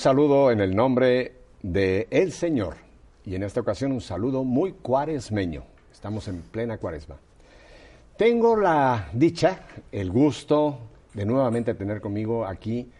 [0.00, 2.76] saludo en el nombre de el Señor
[3.26, 5.62] y en esta ocasión un saludo muy cuaresmeño.
[5.92, 7.16] Estamos en plena cuaresma.
[8.16, 9.60] Tengo la dicha,
[9.92, 10.78] el gusto
[11.12, 12.90] de nuevamente tener conmigo aquí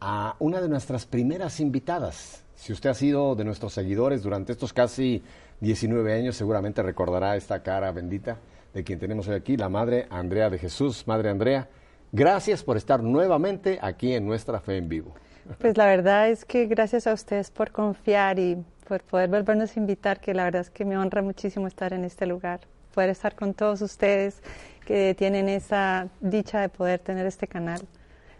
[0.00, 2.44] a una de nuestras primeras invitadas.
[2.54, 5.22] Si usted ha sido de nuestros seguidores durante estos casi
[5.60, 8.36] 19 años, seguramente recordará esta cara bendita
[8.74, 11.06] de quien tenemos hoy aquí, la Madre Andrea de Jesús.
[11.06, 11.70] Madre Andrea,
[12.12, 15.14] gracias por estar nuevamente aquí en nuestra fe en vivo.
[15.58, 18.56] Pues la verdad es que gracias a ustedes por confiar y
[18.86, 22.04] por poder volvernos a invitar, que la verdad es que me honra muchísimo estar en
[22.04, 22.60] este lugar,
[22.94, 24.42] poder estar con todos ustedes
[24.86, 27.80] que tienen esa dicha de poder tener este canal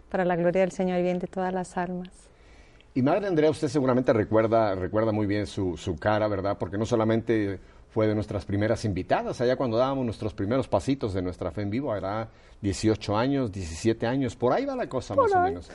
[0.09, 2.09] para la gloria del Señor y bien de todas las almas.
[2.93, 6.57] Y Madre Andrea, usted seguramente recuerda, recuerda muy bien su, su cara, ¿verdad?
[6.59, 7.59] Porque no solamente
[7.93, 11.69] fue de nuestras primeras invitadas, allá cuando dábamos nuestros primeros pasitos de nuestra fe en
[11.69, 12.27] vivo, era
[12.61, 15.69] 18 años, 17 años, por ahí va la cosa más o menos.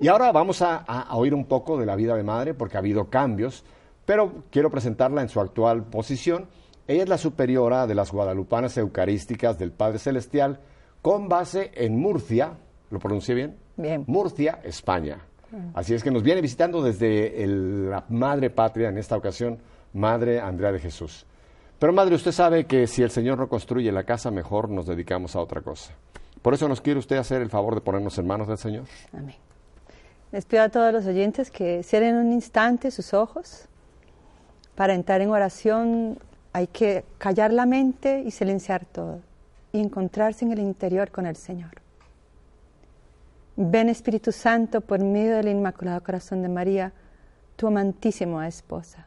[0.00, 2.80] Y ahora vamos a, a, oír un poco de la vida de madre, porque ha
[2.80, 3.64] habido cambios,
[4.04, 6.48] pero quiero presentarla en su actual posición.
[6.88, 10.58] Ella es la superiora de las guadalupanas eucarísticas del Padre Celestial,
[11.02, 12.54] con base en Murcia,
[12.90, 13.56] ¿lo pronuncié bien?
[13.76, 14.04] Bien.
[14.08, 15.20] Murcia, España.
[15.74, 19.58] Así es que nos viene visitando desde el, la madre patria, en esta ocasión,
[19.92, 21.26] Madre Andrea de Jesús.
[21.80, 25.34] Pero madre, usted sabe que si el Señor no construye la casa, mejor nos dedicamos
[25.34, 25.94] a otra cosa.
[26.42, 28.84] Por eso nos quiere usted hacer el favor de ponernos en manos del Señor.
[29.14, 29.36] Amén.
[30.30, 33.64] Les pido a todos los oyentes que cierren un instante sus ojos.
[34.74, 36.18] Para entrar en oración
[36.52, 39.20] hay que callar la mente y silenciar todo
[39.72, 41.70] y encontrarse en el interior con el Señor.
[43.56, 46.92] Ven Espíritu Santo por medio del Inmaculado Corazón de María,
[47.56, 49.06] tu amantísima esposa.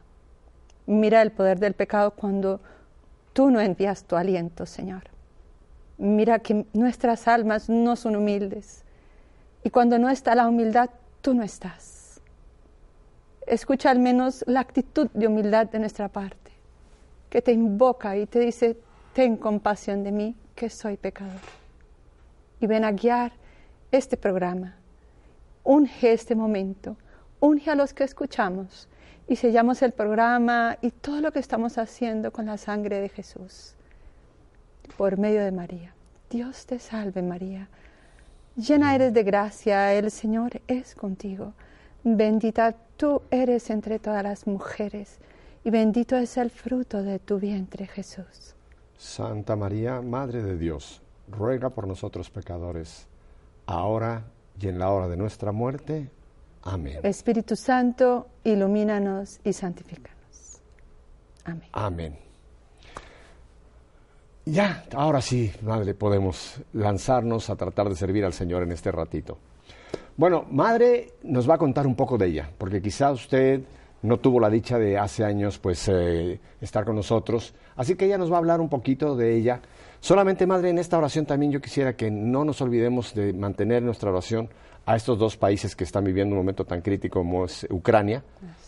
[0.86, 2.60] Mira el poder del pecado cuando
[3.32, 5.04] tú no envías tu aliento, Señor.
[5.96, 8.84] Mira que nuestras almas no son humildes
[9.62, 10.90] y cuando no está la humildad,
[11.22, 12.20] tú no estás.
[13.46, 16.52] Escucha al menos la actitud de humildad de nuestra parte,
[17.30, 18.78] que te invoca y te dice,
[19.14, 21.40] ten compasión de mí, que soy pecador.
[22.60, 23.32] Y ven a guiar
[23.90, 24.76] este programa.
[25.62, 26.96] Unge este momento,
[27.40, 28.88] unge a los que escuchamos
[29.28, 33.74] y sellamos el programa y todo lo que estamos haciendo con la sangre de Jesús
[34.96, 35.94] por medio de María.
[36.30, 37.68] Dios te salve María,
[38.56, 41.52] llena eres de gracia, el Señor es contigo,
[42.02, 45.18] bendita tú eres entre todas las mujeres
[45.64, 48.54] y bendito es el fruto de tu vientre Jesús.
[48.98, 53.06] Santa María, Madre de Dios, ruega por nosotros pecadores,
[53.66, 54.24] ahora
[54.60, 56.10] y en la hora de nuestra muerte.
[56.64, 57.00] Amén.
[57.02, 60.60] Espíritu Santo, ilumínanos y santifícanos.
[61.44, 61.68] Amén.
[61.72, 62.18] Amén.
[64.46, 69.38] Ya, ahora sí, Madre, podemos lanzarnos a tratar de servir al Señor en este ratito.
[70.16, 73.62] Bueno, Madre nos va a contar un poco de ella, porque quizá usted
[74.04, 78.18] no tuvo la dicha de hace años pues eh, estar con nosotros, así que ella
[78.18, 79.60] nos va a hablar un poquito de ella.
[79.98, 84.10] Solamente, Madre, en esta oración también yo quisiera que no nos olvidemos de mantener nuestra
[84.10, 84.50] oración
[84.84, 88.22] a estos dos países que están viviendo un momento tan crítico como es Ucrania,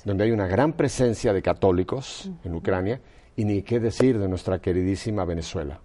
[0.07, 3.01] donde hay una gran presencia de católicos en Ucrania,
[3.37, 5.79] y ni qué decir de nuestra queridísima Venezuela.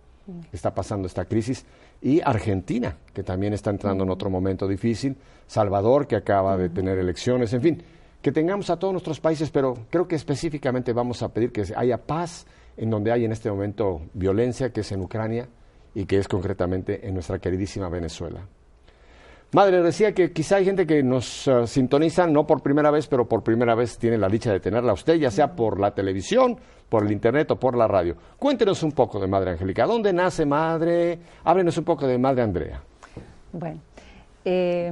[0.54, 1.66] Está pasando esta crisis.
[2.02, 5.18] Y Argentina, que también está entrando en otro momento difícil.
[5.46, 7.52] Salvador, que acaba de tener elecciones.
[7.52, 7.84] En fin,
[8.22, 11.98] que tengamos a todos nuestros países, pero creo que específicamente vamos a pedir que haya
[11.98, 12.46] paz
[12.78, 15.48] en donde hay en este momento violencia, que es en Ucrania
[15.94, 18.42] y que es concretamente en nuestra queridísima Venezuela.
[19.54, 23.28] Madre, decía que quizá hay gente que nos uh, sintoniza no por primera vez, pero
[23.28, 26.58] por primera vez tiene la dicha de tenerla usted, ya sea por la televisión,
[26.88, 28.16] por el internet o por la radio.
[28.40, 29.86] Cuéntenos un poco de Madre Angélica.
[29.86, 31.20] ¿Dónde nace Madre?
[31.44, 32.82] Háblenos un poco de Madre Andrea.
[33.52, 33.82] Bueno,
[34.46, 34.90] eh,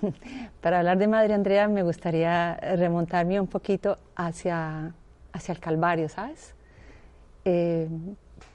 [0.60, 4.92] para hablar de Madre Andrea me gustaría remontarme un poquito hacia,
[5.32, 6.54] hacia el Calvario, ¿sabes?
[7.44, 7.88] Eh,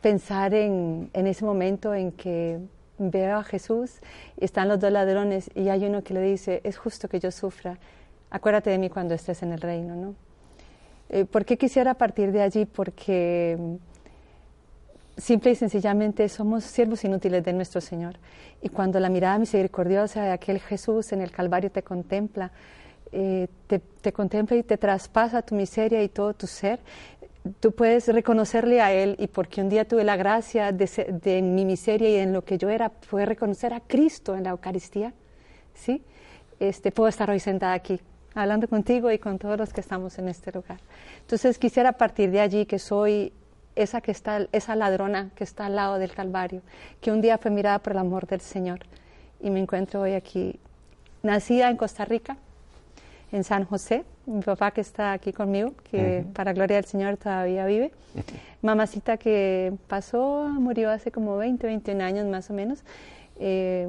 [0.02, 2.60] pensar en, en ese momento en que
[2.98, 4.00] veo a Jesús
[4.38, 7.78] están los dos ladrones y hay uno que le dice, es justo que yo sufra,
[8.30, 10.16] acuérdate de mí cuando estés en el reino, ¿no?
[11.10, 12.66] Eh, ¿Por qué quisiera partir de allí?
[12.66, 13.58] Porque
[15.18, 18.16] simple y sencillamente somos siervos inútiles de nuestro Señor.
[18.62, 22.52] Y cuando la mirada misericordiosa de aquel Jesús en el Calvario te contempla,
[23.12, 26.80] eh, te, te, contempla y te traspasa tu miseria y todo tu ser,
[27.60, 31.66] tú puedes reconocerle a Él y porque un día tuve la gracia de, de mi
[31.66, 35.14] miseria y en lo que yo era, fue reconocer a Cristo en la Eucaristía,
[35.74, 36.04] ¿sí?
[36.60, 38.00] Este, puedo estar hoy sentada aquí
[38.34, 40.80] hablando contigo y con todos los que estamos en este lugar.
[41.22, 43.34] Entonces quisiera partir de allí que soy
[43.78, 46.62] esa que está, esa ladrona que está al lado del Calvario,
[47.02, 48.80] que un día fue mirada por el amor del Señor
[49.40, 50.60] y me encuentro hoy aquí,
[51.24, 52.38] nacida en Costa Rica,
[53.32, 57.66] en San José, mi papá que está aquí conmigo, que para gloria del Señor todavía
[57.66, 57.92] vive.
[58.62, 62.84] Mamacita que pasó, murió hace como 20, 21 años más o menos.
[63.40, 63.88] Eh,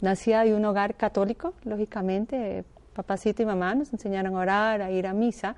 [0.00, 2.64] nacía de un hogar católico, lógicamente.
[2.94, 5.56] Papacito y mamá nos enseñaron a orar, a ir a misa.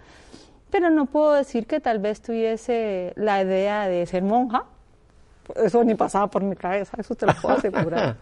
[0.70, 4.64] Pero no puedo decir que tal vez tuviese la idea de ser monja.
[5.54, 8.16] Eso ni pasaba por mi cabeza, eso te lo puedo asegurar.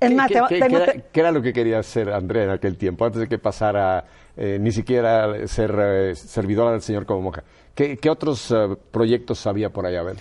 [0.00, 4.04] ¿Qué, era, lo que quería hacer Andrea en aquel tiempo, antes de que pasara
[4.36, 7.44] eh, ni siquiera ser eh, servidora del Señor como monja?
[7.74, 10.00] ¿Qué, otros eh, proyectos había por allá?
[10.00, 10.16] A ver.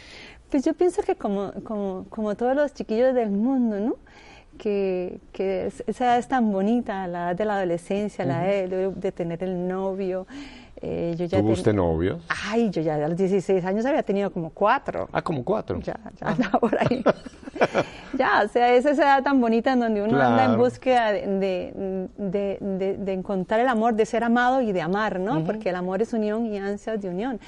[0.49, 3.95] Pues yo pienso que como, como, como todos los chiquillos del mundo, ¿no?
[4.57, 9.11] Que, que, esa edad es tan bonita, la edad de la adolescencia, la edad de,
[9.13, 10.27] tener el novio,
[10.81, 12.23] eh, yo ya ¿Tuvo usted novios?
[12.29, 15.09] Ay, yo ya a los 16 años había tenido como cuatro.
[15.11, 15.79] Ah, como cuatro.
[15.79, 16.31] Ya, ya ah.
[16.31, 17.03] andaba por ahí.
[18.17, 22.07] ya, o sea, es esa edad tan bonita en donde uno anda en búsqueda de,
[22.17, 25.43] de, de, encontrar el amor, de ser amado y de amar, ¿no?
[25.43, 27.41] Porque el amor es unión y ansias de unión.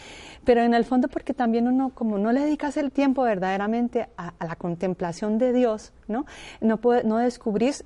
[0.44, 4.34] Pero en el fondo porque también uno, como no le dedicas el tiempo verdaderamente a,
[4.46, 6.26] la contemplación de Dios, ¿no?
[6.60, 7.86] No, puede, no descubrís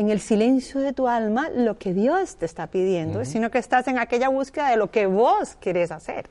[0.00, 3.86] en el silencio de tu alma lo que Dios te está pidiendo, sino que estás
[3.86, 6.30] en aquella búsqueda de lo que vos querés hacer.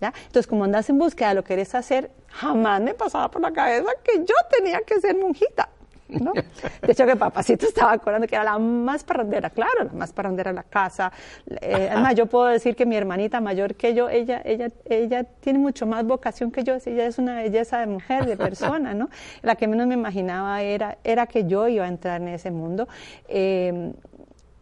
[0.00, 0.14] ¿ya?
[0.26, 3.52] Entonces, como andas en búsqueda de lo que querés hacer, jamás me pasaba por la
[3.52, 5.68] cabeza que yo tenía que ser monjita.
[6.08, 6.32] ¿No?
[6.32, 10.50] De hecho, que papacito estaba acordando que era la más parrandera, claro, la más parrandera
[10.50, 11.12] de la casa.
[11.60, 15.58] Eh, además, yo puedo decir que mi hermanita mayor que yo, ella, ella, ella tiene
[15.58, 19.08] mucho más vocación que yo, ella es una belleza de mujer, de persona, ¿no?
[19.42, 22.88] La que menos me imaginaba era, era que yo iba a entrar en ese mundo.
[23.28, 23.92] Eh,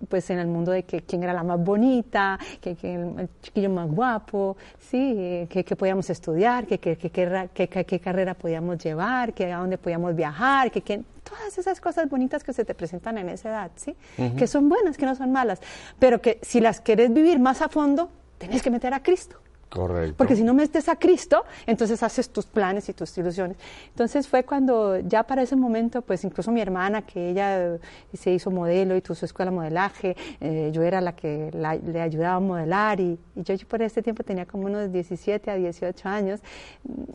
[0.08, 3.88] pues en el mundo de que quién era la más bonita, que, el, chiquillo más
[3.88, 10.14] guapo, sí, que, que podíamos estudiar, que, qué carrera podíamos llevar, que a dónde podíamos
[10.14, 13.96] viajar, que, todas esas cosas bonitas que se te presentan en esa edad, sí,
[14.36, 15.60] que son buenas, que no son malas,
[15.98, 19.38] pero que si las querés vivir más a fondo, tenés que meter a Cristo.
[20.16, 23.56] Porque si no metes a Cristo, entonces haces tus planes y tus ilusiones.
[23.88, 27.78] Entonces fue cuando ya para ese momento, pues incluso mi hermana, que ella
[28.12, 32.00] se hizo modelo y tuvo su escuela de modelaje, eh, yo era la que le
[32.00, 36.40] ayudaba a modelar y, yo por este tiempo tenía como unos 17 a 18 años.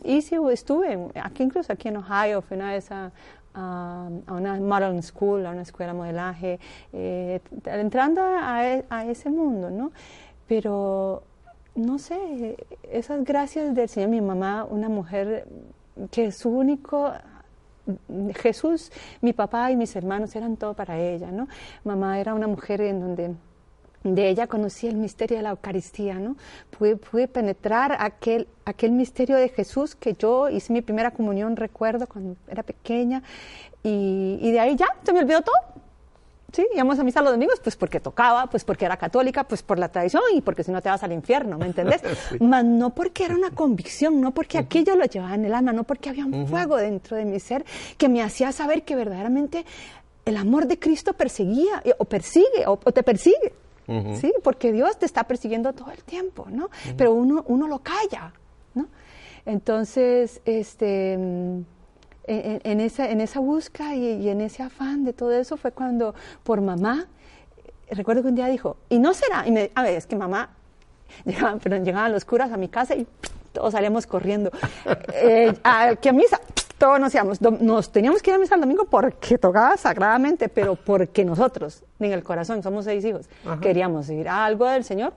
[0.04, 3.10] Y sí, estuve aquí incluso aquí en Ohio, fui una vez a,
[3.54, 6.60] una modeling school, a una escuela de modelaje,
[6.92, 8.58] eh, entrando a,
[8.88, 9.92] a, ese mundo, ¿no?
[10.46, 11.24] Pero
[11.74, 12.56] no sé,
[12.90, 15.46] esas gracias del Señor, mi mamá, una mujer
[16.10, 17.12] que su único
[18.36, 18.90] Jesús,
[19.20, 21.48] mi papá y mis hermanos eran todo para ella, ¿no?
[21.84, 23.34] Mamá era una mujer en donde
[24.02, 26.36] de ella conocí el misterio de la Eucaristía, ¿no?
[26.70, 32.06] Pude, pude, penetrar aquel, aquel misterio de Jesús que yo hice mi primera comunión, recuerdo,
[32.06, 33.22] cuando era pequeña,
[33.82, 35.56] y, y de ahí ya se me olvidó todo.
[36.52, 39.78] Sí, íbamos a misa los domingos, pues porque tocaba, pues porque era católica, pues por
[39.78, 42.02] la tradición y porque si no te vas al infierno, ¿me entendés?
[42.40, 45.84] Mas no porque era una convicción, no porque aquello lo llevaba en el alma, no
[45.84, 47.64] porque había un fuego dentro de mi ser
[47.96, 49.64] que me hacía saber que verdaderamente
[50.24, 53.54] el amor de Cristo perseguía o persigue o, te persigue.
[54.20, 54.32] ¿Sí?
[54.44, 56.70] Porque Dios te está persiguiendo todo el tiempo, ¿no?
[56.96, 58.32] Pero uno, uno lo calla,
[58.72, 58.86] ¿no?
[59.44, 61.18] Entonces, este
[62.30, 66.60] en, esa, en esa búsqueda y, en ese afán de todo eso fue cuando por
[66.60, 67.06] mamá,
[67.90, 70.50] recuerdo que un día dijo, y no será, y me, a ver, es que mamá,
[71.24, 73.06] llegaban, pero llegaban los curas a mi casa y
[73.52, 74.50] todos salíamos corriendo.
[75.14, 76.40] eh, a, que a misa,
[76.78, 80.76] todos nos íbamos, nos teníamos que ir a misa el domingo porque tocaba sagradamente, pero
[80.76, 83.28] porque nosotros, en el corazón, somos seis hijos,
[83.60, 85.12] queríamos ir a algo del Señor,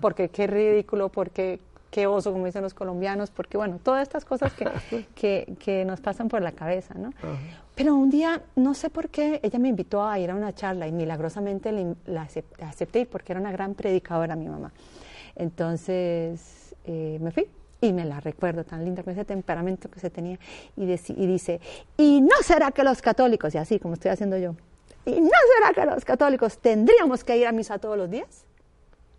[0.00, 4.52] porque qué ridículo, porque qué oso, como dicen los colombianos, porque bueno, todas estas cosas
[4.52, 7.10] que, que, nos pasan por la cabeza, ¿no?
[7.74, 10.86] Pero un día, no sé por qué, ella me invitó a ir a una charla
[10.86, 11.72] y milagrosamente
[12.06, 12.28] la
[12.62, 14.72] acepté porque era una gran predicadora mi mamá.
[15.34, 17.46] Entonces eh, me fui
[17.80, 20.38] y me la recuerdo tan linda con ese temperamento que se tenía
[20.76, 21.60] y, y dice,
[21.96, 24.54] ¿y no será que los católicos, y así como estoy haciendo yo,
[25.04, 28.44] ¿y no será que los católicos tendríamos que ir a misa todos los días?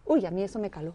[0.06, 0.94] Uy, a mí eso me caló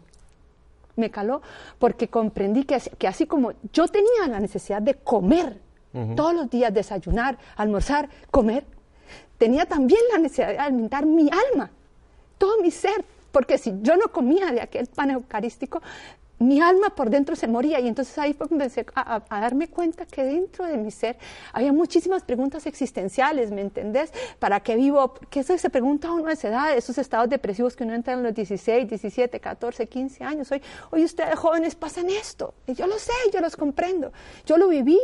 [0.95, 1.41] me caló
[1.79, 5.61] porque comprendí que, que así como yo tenía la necesidad de comer
[6.15, 8.65] todos los días, desayunar, almorzar, comer,
[9.37, 11.69] tenía también la necesidad de alimentar mi alma,
[12.39, 15.83] todo mi ser, porque si yo no comía de aquel pan eucarístico,
[16.39, 20.23] mi alma por dentro se moría y entonces ahí fue empecé a, darme cuenta que
[20.23, 21.17] dentro de mi ser
[21.53, 24.11] había muchísimas preguntas existenciales, ¿me entendés?
[24.39, 25.13] ¿Para qué vivo?
[25.29, 26.77] ¿Qué eso se pregunta uno a esa edad?
[26.77, 30.51] Esos estados depresivos que uno entra en los 16, 17, 14, 15 años.
[30.51, 30.61] Hoy,
[30.91, 32.53] hoy ustedes jóvenes pasan esto.
[32.67, 34.11] Yo lo sé, yo los comprendo.
[34.45, 34.99] Yo lo viví.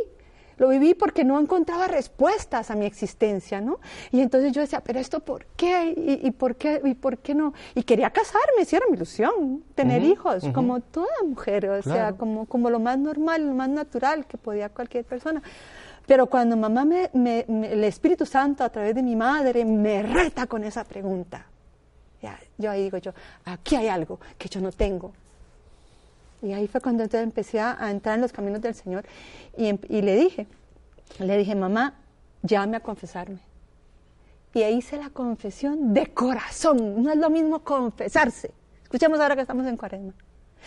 [0.60, 3.80] Lo viví porque no encontraba respuestas a mi existencia, ¿no?
[4.12, 7.54] Y entonces yo decía, pero esto por qué y, por qué y por qué no
[7.74, 12.46] y quería casarme, si era mi ilusión, tener hijos, como toda mujer, o sea, como
[12.46, 15.42] como lo más normal, lo más natural que podía cualquier persona.
[16.06, 17.10] Pero cuando mamá me,
[17.48, 21.46] el Espíritu Santo a través de mi madre me reta con esa pregunta,
[22.22, 23.14] ya, yo ahí digo yo,
[23.46, 25.14] aquí hay algo que yo no tengo,
[26.42, 29.06] y ahí fue cuando entonces empecé a, entrar en los caminos del Señor
[29.58, 30.48] y, em, y, le dije,
[31.20, 31.96] le dije, mamá,
[32.42, 33.40] llame a confesarme.
[34.54, 37.04] Y ahí hice la confesión de corazón.
[37.04, 38.52] No es lo mismo confesarse.
[38.84, 40.14] Escuchemos ahora que estamos en cuaresma.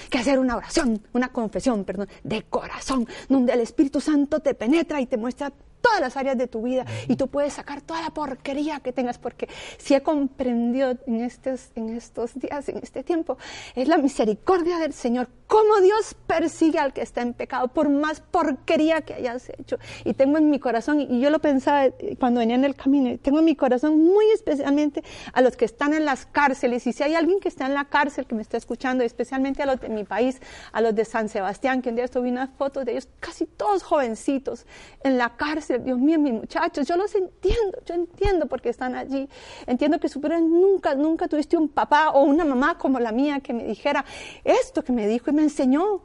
[0.08, 5.00] Que hacer una oración, una confesión, perdón, de corazón, donde el Espíritu Santo te penetra
[5.00, 8.10] y te muestra todas las áreas de tu vida y tú puedes sacar toda la
[8.10, 9.48] porquería que tengas, porque
[9.78, 13.36] si he comprendido en estos, en estos días, en este tiempo,
[13.74, 18.20] es la misericordia del Señor, cómo Dios persigue al que está en pecado, por más
[18.20, 19.78] porquería que hayas hecho.
[20.04, 23.40] Y tengo en mi corazón, y yo lo pensaba cuando venía en el camino, tengo
[23.40, 27.14] en mi corazón muy especialmente a los que están en las cárceles, y si hay
[27.14, 30.04] alguien que está en la cárcel que me está escuchando, especialmente a los de mi
[30.04, 30.40] país,
[30.72, 33.82] a los de San Sebastián, que un día estuve unas fotos de ellos, casi todos
[33.82, 34.64] jovencitos,
[35.02, 38.94] en la cárcel, Dios mío, mis muchachos, yo los entiendo, yo entiendo por qué están
[38.94, 39.28] allí.
[39.66, 43.52] Entiendo que supieron nunca, nunca tuviste un papá o una mamá como la mía que
[43.52, 44.04] me dijera
[44.44, 46.02] esto que me dijo y me enseñó.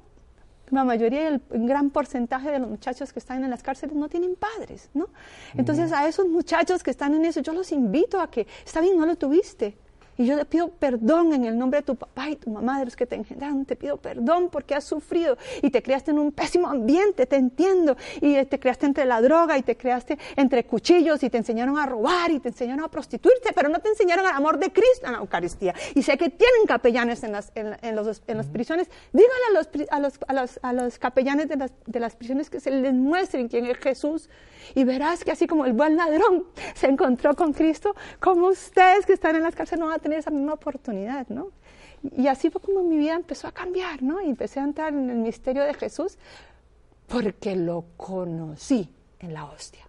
[0.69, 4.35] La mayoría, el gran porcentaje de los muchachos que están en las cárceles no tienen
[4.35, 5.07] padres, ¿no?
[5.55, 8.97] Entonces a esos muchachos que están en eso, yo los invito a que, está bien,
[8.97, 9.77] no lo tuviste,
[10.17, 12.85] y yo te pido perdón en el nombre de tu papá y tu mamá, de
[12.85, 13.65] los que te engendraron.
[13.65, 17.95] Te pido perdón porque has sufrido y te criaste en un pésimo ambiente, te entiendo.
[18.19, 21.85] Y te criaste entre la droga y te criaste entre cuchillos y te enseñaron a
[21.85, 25.13] robar y te enseñaron a prostituirte, pero no te enseñaron el amor de Cristo en
[25.13, 25.75] la Eucaristía.
[25.93, 28.89] Y sé que tienen capellanes en las, en, los, en las prisiones.
[29.13, 32.49] Díganle a los, a los, a los, a los capellanes de las, de las prisiones
[32.49, 34.29] que se les muestren quién es Jesús
[34.75, 39.13] y verás que así como el buen ladrón se encontró con Cristo, como ustedes que
[39.13, 41.49] están en las cárceles no van a tener esa misma oportunidad, ¿no?
[42.15, 44.21] Y así fue como mi vida empezó a cambiar, ¿no?
[44.21, 46.17] Y empecé a entrar en el misterio de Jesús
[47.07, 49.85] porque lo conocí en la hostia.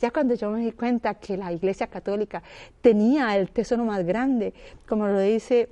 [0.00, 2.42] Ya cuando yo me di cuenta que la Iglesia Católica
[2.80, 4.52] tenía el tesoro más grande,
[4.88, 5.68] como lo dice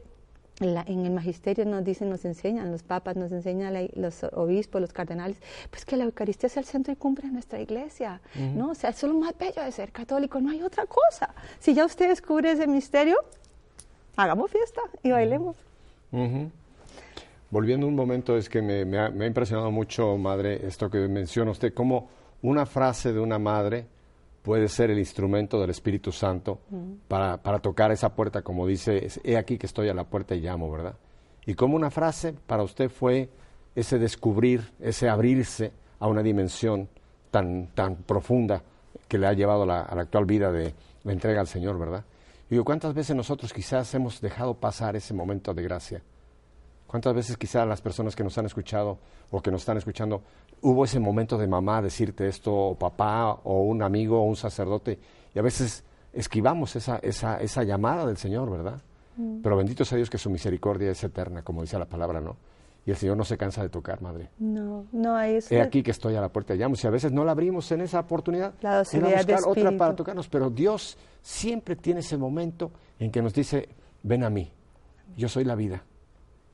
[0.61, 5.37] en el magisterio nos dicen, nos enseñan, los papas nos enseñan, los obispos, los cardenales,
[5.71, 8.21] pues que la Eucaristía es el centro y cumple de nuestra iglesia,
[8.55, 8.71] ¿no?
[8.71, 11.35] O sea, eso es lo más bello de ser católico, no hay otra cosa.
[11.59, 13.17] Si ya usted descubre ese misterio,
[14.17, 15.57] hagamos fiesta y bailemos.
[17.51, 21.51] Volviendo un momento, es que me, ha, me ha impresionado mucho, madre, esto que menciona
[21.51, 22.09] usted, como
[22.43, 23.87] una frase de una madre
[24.47, 26.61] puede ser el instrumento del Espíritu Santo
[27.09, 30.41] para, para, tocar esa puerta, como dice, he aquí que estoy a la puerta y
[30.41, 30.95] llamo, ¿verdad?
[31.47, 33.29] Y como una frase para usted fue
[33.75, 36.89] ese descubrir, ese abrirse a una dimensión
[37.33, 38.63] tan, tan profunda
[39.09, 42.05] que le ha llevado a la actual vida de la entrega al Señor, ¿verdad?
[42.49, 46.03] Y digo, ¿cuántas veces nosotros quizás hemos dejado pasar ese momento de gracia?
[46.87, 49.01] ¿Cuántas veces quizás las personas que nos han escuchado
[49.33, 50.23] o que nos están escuchando,
[50.63, 54.99] hubo ese momento de mamá decirte esto, o papá, o un amigo, o un sacerdote,
[55.35, 58.81] y a veces esquivamos esa, esa, esa llamada del Señor, ¿verdad?
[59.17, 59.41] Mm.
[59.43, 62.37] Pero bendito sea Dios que su misericordia es eterna, como dice la palabra, ¿no?
[62.87, 64.31] Y el Señor no se cansa de tocar, madre.
[64.39, 65.53] No, no hay eso.
[65.53, 66.77] He aquí que estoy a la puerta y llamo.
[66.77, 70.29] Si a veces no la abrimos en esa oportunidad, la buscar otra para tocarnos.
[70.29, 72.71] Pero Dios siempre tiene ese momento
[73.01, 73.69] en que nos dice,
[74.05, 74.53] ven a mí,
[75.17, 75.83] yo soy la vida.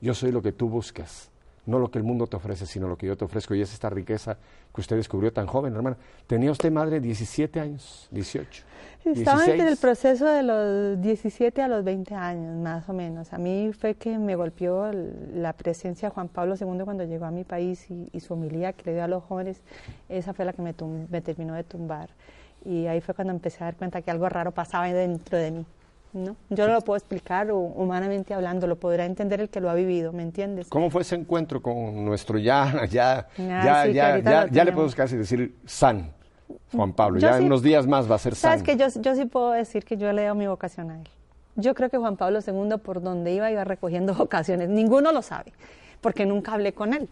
[0.01, 1.31] Yo soy lo que tú buscas,
[1.67, 3.55] no lo que el mundo te ofrece, sino lo que yo te ofrezco.
[3.55, 4.37] Y es esta riqueza
[4.75, 5.97] que usted descubrió tan joven, hermana.
[6.27, 8.65] ¿Tenía usted madre 17 años, 18?
[9.05, 13.33] Estaba en el proceso de los 17 a los 20 años, más o menos.
[13.33, 17.31] A mí fue que me golpeó la presencia de Juan Pablo II cuando llegó a
[17.31, 19.61] mi país y, su humildad que le dio a los jóvenes.
[20.09, 20.75] Esa fue la que me,
[21.11, 22.11] me terminó de tumbar.
[22.65, 25.67] Y ahí fue cuando empecé a dar cuenta que algo raro pasaba dentro de mí.
[26.13, 26.37] ¿No?
[26.51, 30.13] Yo no lo puedo explicar humanamente hablando, lo podrá entender el que lo ha vivido,
[30.13, 30.69] ¿me entiendes?
[30.69, 35.57] ¿Cómo fue ese encuentro con nuestro ya, ya, ya, ya, ya, le podemos casi decir
[35.65, 36.13] san,
[36.73, 37.19] Juan Pablo?
[37.19, 38.51] ya en unos días más va a ser san.
[38.51, 41.09] Sabes que yo, yo sí puedo decir que yo le doy mi vocación a él.
[41.57, 44.69] Yo creo que Juan Pablo II por donde iba iba recogiendo vocaciones.
[44.69, 45.53] Ninguno lo sabe,
[46.01, 47.09] porque nunca hablé con él.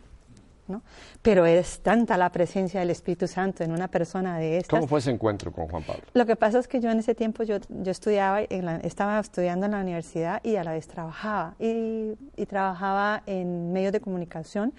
[1.23, 4.79] Pero es tanta la presencia del Espíritu Santo en una persona de estas.
[4.79, 6.03] ¿Cómo fue ese encuentro con Juan Pablo?
[6.15, 9.73] Lo que pasa es que yo en ese tiempo yo, yo estudiaba, estaba estudiando en
[9.73, 11.55] la universidad y a la vez trabajaba.
[11.59, 12.17] Y,
[12.51, 14.73] trabajaba en medios de comunicación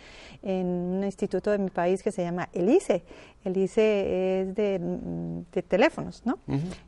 [0.43, 3.03] en un instituto de mi país que se llama el ICE.
[3.45, 6.37] El ICE es de, teléfonos, ¿no?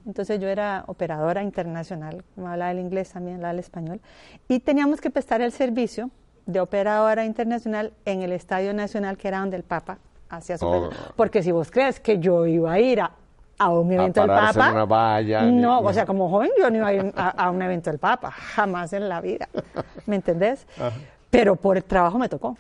[0.06, 4.02] Entonces yo era operadora internacional, hablaba el inglés también, hablaba el español.
[4.50, 6.12] Y teníamos que prestar el servicio
[6.46, 9.98] de operadora internacional en el Estadio Nacional, que era donde el Papa
[10.30, 10.90] hacia su Oh.
[11.16, 13.12] Porque si vos crees que yo iba a ir a,
[13.60, 16.52] a un evento del Papa, en una valla, ni- no, ni- o sea, como joven
[16.58, 19.48] yo no iba a ir a, a un evento del Papa, jamás en la vida,
[20.06, 20.66] ¿me entendés?
[21.30, 22.58] Pero por el trabajo me tocó,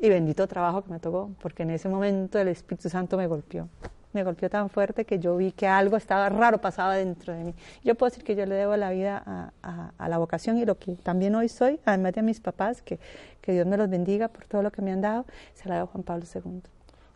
[0.00, 3.68] y bendito trabajo que me tocó, porque en ese momento el Espíritu Santo me golpeó.
[4.12, 7.54] Me golpeó tan fuerte que yo vi que algo estaba raro pasaba dentro de mí.
[7.84, 10.64] Yo puedo decir que yo le debo la vida a, a- a la vocación y
[10.64, 12.98] lo que también hoy soy, además de a mis papás, que,
[13.40, 15.88] que Dios me los bendiga por todo lo que me han dado, se la debo
[15.88, 16.40] a Juan Pablo II.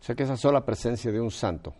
[0.00, 1.74] O sea que esa sola presencia de un santo,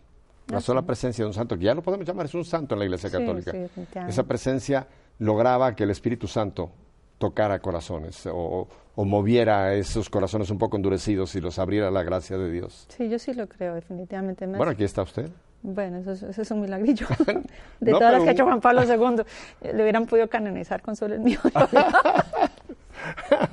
[0.47, 2.79] la sola presencia de un santo, que ya lo podemos llamar, es un santo en
[2.79, 3.51] la Iglesia Católica.
[3.51, 3.67] sí.
[4.07, 4.87] Esa presencia
[5.19, 6.71] lograba que el Espíritu Santo
[7.17, 12.03] tocara corazones o, o moviera esos corazones un poco endurecidos y los abriera a la
[12.03, 12.85] gracia de Dios.
[12.89, 14.45] Sí, yo sí lo creo, definitivamente.
[14.47, 15.29] Más- Bueno, aquí está usted.
[15.63, 17.07] Bueno, eso, es- eso es un milagrillo.
[17.79, 19.23] De No, todas las que ha hecho Juan Pablo II,
[19.61, 21.39] eh, le hubieran podido canonizar con solo el mío.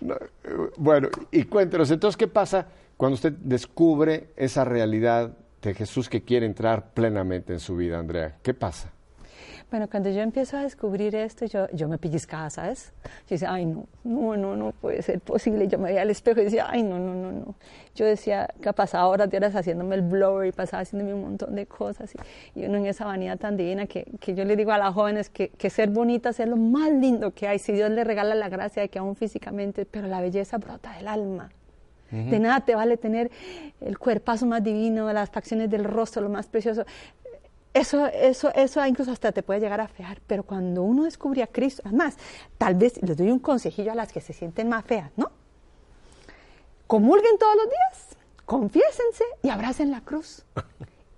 [0.00, 0.14] No,
[0.76, 2.66] Bueno, y cuéntenos, entonces, ¿qué pasa
[2.96, 8.36] cuando usted descubre esa realidad de Jesús que quiere entrar plenamente en su vida, Andrea?
[8.42, 8.92] ¿Qué pasa?
[9.70, 12.94] Bueno, cuando yo empiezo a descubrir esto, yo, yo me pellizcaba, ¿sabes?
[13.04, 15.68] Yo decía, ay, no, no, no, no puede ser posible.
[15.68, 17.54] Yo me veía al espejo y decía, ay, no, no, no, no.
[17.94, 21.54] Yo decía que pasaba horas de horas haciéndome el blower y pasaba haciéndome un montón
[21.54, 22.14] de cosas.
[22.54, 24.94] Y, y uno en esa vanidad tan divina que, que yo le digo a las
[24.94, 27.58] jóvenes que, que ser bonitas es lo más lindo que hay.
[27.58, 31.08] Si Dios le regala la gracia de que aún físicamente, pero la belleza brota del
[31.08, 31.50] alma.
[32.10, 33.30] De nada te vale tener
[33.82, 36.86] el cuerpazo más divino, las facciones del rostro, lo más precioso.
[37.78, 41.46] Eso, eso, eso incluso hasta te puede llegar a fear, pero cuando uno descubre a
[41.46, 42.16] Cristo, además,
[42.58, 45.30] tal vez les doy un consejillo a las que se sienten más feas, ¿no?
[46.88, 50.44] Comulguen todos los días, confiésense y abracen la cruz.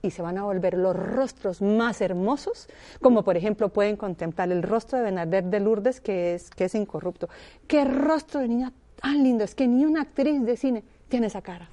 [0.03, 2.69] Y se van a volver los rostros más hermosos,
[3.01, 6.75] como por ejemplo pueden contemplar el rostro de Bernadette de Lourdes, que es, que es
[6.75, 7.31] incorrupto.
[7.67, 9.45] ¡Qué rostro de niña tan lindo!
[9.45, 11.71] Es que ni una actriz de cine tiene esa cara.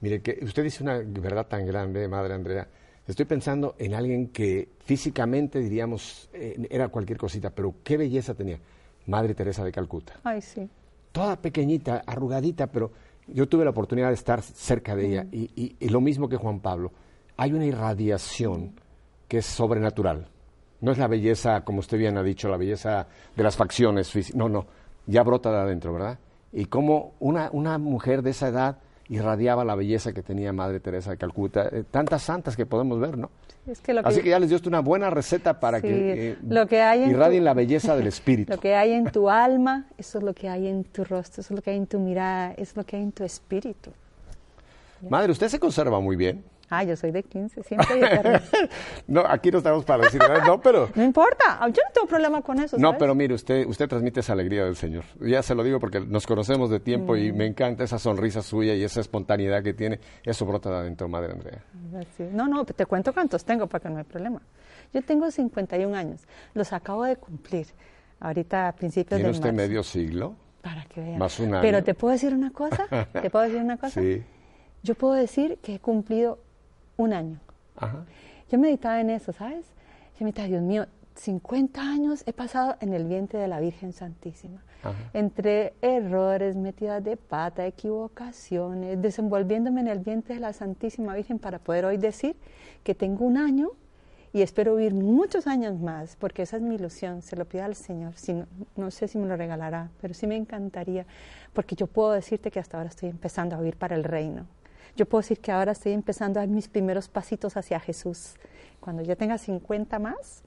[0.00, 2.66] Mire, que usted dice una verdad tan grande, Madre Andrea.
[3.06, 8.58] Estoy pensando en alguien que físicamente, diríamos, eh, era cualquier cosita, pero qué belleza tenía.
[9.06, 10.14] Madre Teresa de Calcuta.
[10.22, 10.68] Ay, sí.
[11.10, 12.92] Toda pequeñita, arrugadita, pero
[13.26, 15.26] yo tuve la oportunidad de estar cerca de ella.
[15.32, 16.92] Y, y- y lo mismo que Juan Pablo,
[17.36, 18.72] hay una irradiación
[19.28, 20.28] que es sobrenatural.
[20.80, 24.36] No es la belleza, como usted bien ha dicho, la belleza de las facciones físicas.
[24.36, 24.66] No, no,
[25.06, 26.18] ya brota de adentro, ¿verdad?
[26.52, 28.78] Y como una, una mujer de esa edad
[29.14, 31.68] irradiaba la belleza que tenía Madre Teresa de Calcuta.
[31.70, 33.30] Eh, tantas santas que podemos ver, ¿no?
[33.66, 36.30] Es que lo que, Así que ya les dio una buena receta para Sí, que
[36.30, 38.52] eh, lo que hay en irradien tu- la belleza del espíritu.
[38.52, 41.52] Lo que hay en tu alma, eso es lo que hay en tu rostro, eso
[41.54, 43.90] es lo que hay en tu mirada, eso es lo que hay en tu espíritu.
[45.08, 46.44] Madre, usted se conserva muy bien.
[46.74, 47.86] Ah, yo soy de 15, siempre
[49.06, 50.88] no, aquí no estamos para decir nada, no, pero...
[50.94, 52.78] No importa, yo no tengo problema con eso.
[52.78, 55.04] No, pero mire, usted, usted transmite esa alegría del Señor.
[55.20, 57.16] Ya se lo digo porque nos conocemos de tiempo Mm.
[57.18, 60.00] y me encanta esa sonrisa suya y esa espontaneidad que tiene.
[60.24, 61.62] Eso brota de adentro, Madre Andrea.
[62.16, 62.24] Sí.
[62.32, 64.40] No, no, te cuento cuántos tengo para que no hay problema.
[64.94, 66.22] Yo tengo 51 años,
[66.54, 67.66] los acabo de cumplir.
[68.20, 69.56] Ahorita a principios ¿Tiene de usted marzo.
[69.68, 70.36] medio siglo?
[70.62, 71.18] Para que vean.
[71.18, 71.60] más un año?
[71.62, 74.00] Pero te puedo decir una cosa, te puedo decir una cosa.
[74.00, 74.22] Sí.
[74.82, 76.38] Yo puedo decir que he cumplido
[76.96, 77.40] un año.
[77.76, 78.04] Ajá.
[78.50, 79.66] Yo meditaba en eso, ¿sabes?
[80.18, 84.62] Yo meditaba, Dios mío, 50 años he pasado en el vientre de la Virgen Santísima.
[84.82, 84.96] Ajá.
[85.12, 91.58] Entre errores, metidas de pata, equivocaciones, desenvolviéndome en el vientre de la Santísima Virgen para
[91.58, 92.36] poder hoy decir
[92.82, 93.70] que tengo un año
[94.32, 97.74] y espero vivir muchos años más, porque esa es mi ilusión, se lo pido al
[97.74, 98.14] Señor.
[98.16, 101.04] Si no, no sé si me lo regalará, pero sí me encantaría,
[101.52, 104.46] porque yo puedo decirte que hasta ahora estoy empezando a vivir para el reino.
[104.96, 108.34] Yo puedo decir que ahora estoy empezando a dar mis primeros pasitos hacia Jesús.
[108.80, 110.42] Cuando yo tenga 50 más,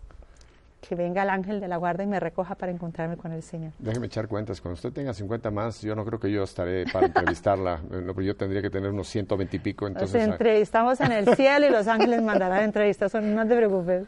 [0.87, 3.71] que venga el ángel de la guarda y me recoja para encontrarme con el Señor.
[3.79, 4.61] Déjeme echar cuentas.
[4.61, 7.81] Cuando usted tenga 50 más, yo no creo que yo estaré para entrevistarla.
[7.95, 9.87] Eh, no, pero yo tendría que tener unos 120 y pico.
[9.87, 14.07] Entonces, ah, entrevistamos en el cielo y los ángeles mandarán entrevistas, no te preocupes.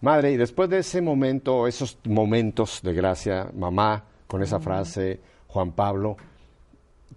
[0.00, 5.72] Madre, y después de ese momento, esos momentos de gracia, mamá, con esa frase, Juan
[5.72, 6.16] Pablo,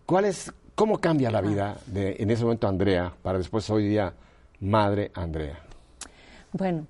[0.06, 4.14] ¿cuál es, ¿cómo cambia la vida de, en ese momento Andrea para después hoy día
[4.62, 5.60] Madre Andrea?
[6.54, 6.88] Bueno,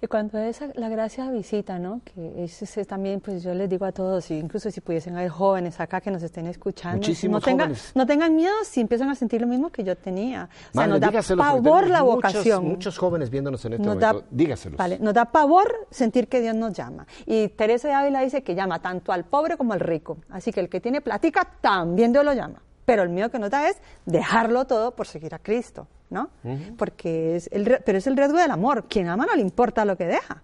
[0.00, 2.00] y cuando es la gracia visita, ¿no?
[2.04, 5.80] Que es, es también, pues yo les digo a todos, incluso si pudiesen haber jóvenes
[5.80, 9.40] acá que nos estén escuchando, Muchísimos no, tengan, no tengan miedo si empiezan a sentir
[9.40, 10.44] lo mismo que yo tenía.
[10.44, 12.66] O sea, Madre, nos da pavor la muchos- vocación.
[12.66, 14.20] Muchos jóvenes viéndonos en este nos momento.
[14.20, 14.78] da, Dígaselos.
[14.78, 17.04] Vale, nos da pavor sentir que Dios nos llama.
[17.26, 20.18] Y Teresa de Ávila dice que llama tanto al pobre como al rico.
[20.30, 22.62] Así que el que tiene platica también Dios lo llama.
[22.88, 26.30] Pero el miedo que nos da es dejarlo todo por seguir a Cristo, ¿no?
[26.78, 28.86] Porque es el, pero es el riesgo del amor.
[28.88, 30.42] Quien ama no le importa lo que deja.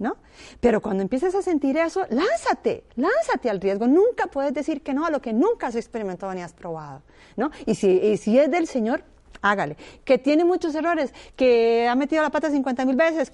[0.00, 0.16] ¿no?
[0.58, 3.86] Pero cuando empieces a sentir eso, lánzate, lánzate al riesgo.
[3.86, 7.02] Nunca puedes decir que no a lo que nunca has experimentado ni has probado,
[7.36, 7.52] ¿no?
[7.64, 9.04] Y si, y si es del Señor,
[9.40, 9.76] hágale.
[10.04, 13.30] Que tiene muchos errores, que ha metido la pata 50 mil veces,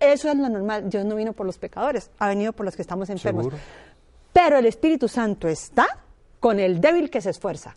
[0.00, 0.90] eso es lo normal.
[0.90, 3.46] Dios no vino por los pecadores, ha venido por los que estamos enfermos.
[3.46, 3.62] ¿Seguro?
[4.34, 5.99] Pero el Espíritu Santo está
[6.40, 7.76] con el débil que se esfuerza.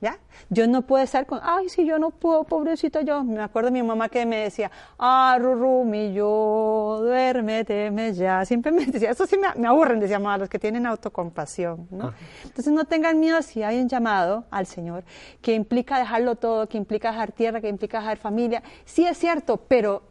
[0.00, 0.18] ¿Ya?
[0.48, 3.22] Yo no puedo estar con, ay, si yo no puedo, pobrecito yo.
[3.22, 8.42] Me acuerdo de mi mamá que me decía, ah, Rurú, mi yo, duérmete, me ya.
[8.46, 12.14] Siempre me decía, eso sí me, me aburren, decía mamá, los que tienen autocompasión, ¿no?
[12.44, 15.04] Entonces no tengan miedo si hay un llamado al Señor
[15.42, 18.62] que implica dejarlo todo, que implica dejar tierra, que implica dejar familia.
[18.86, 20.02] Sí es cierto, pero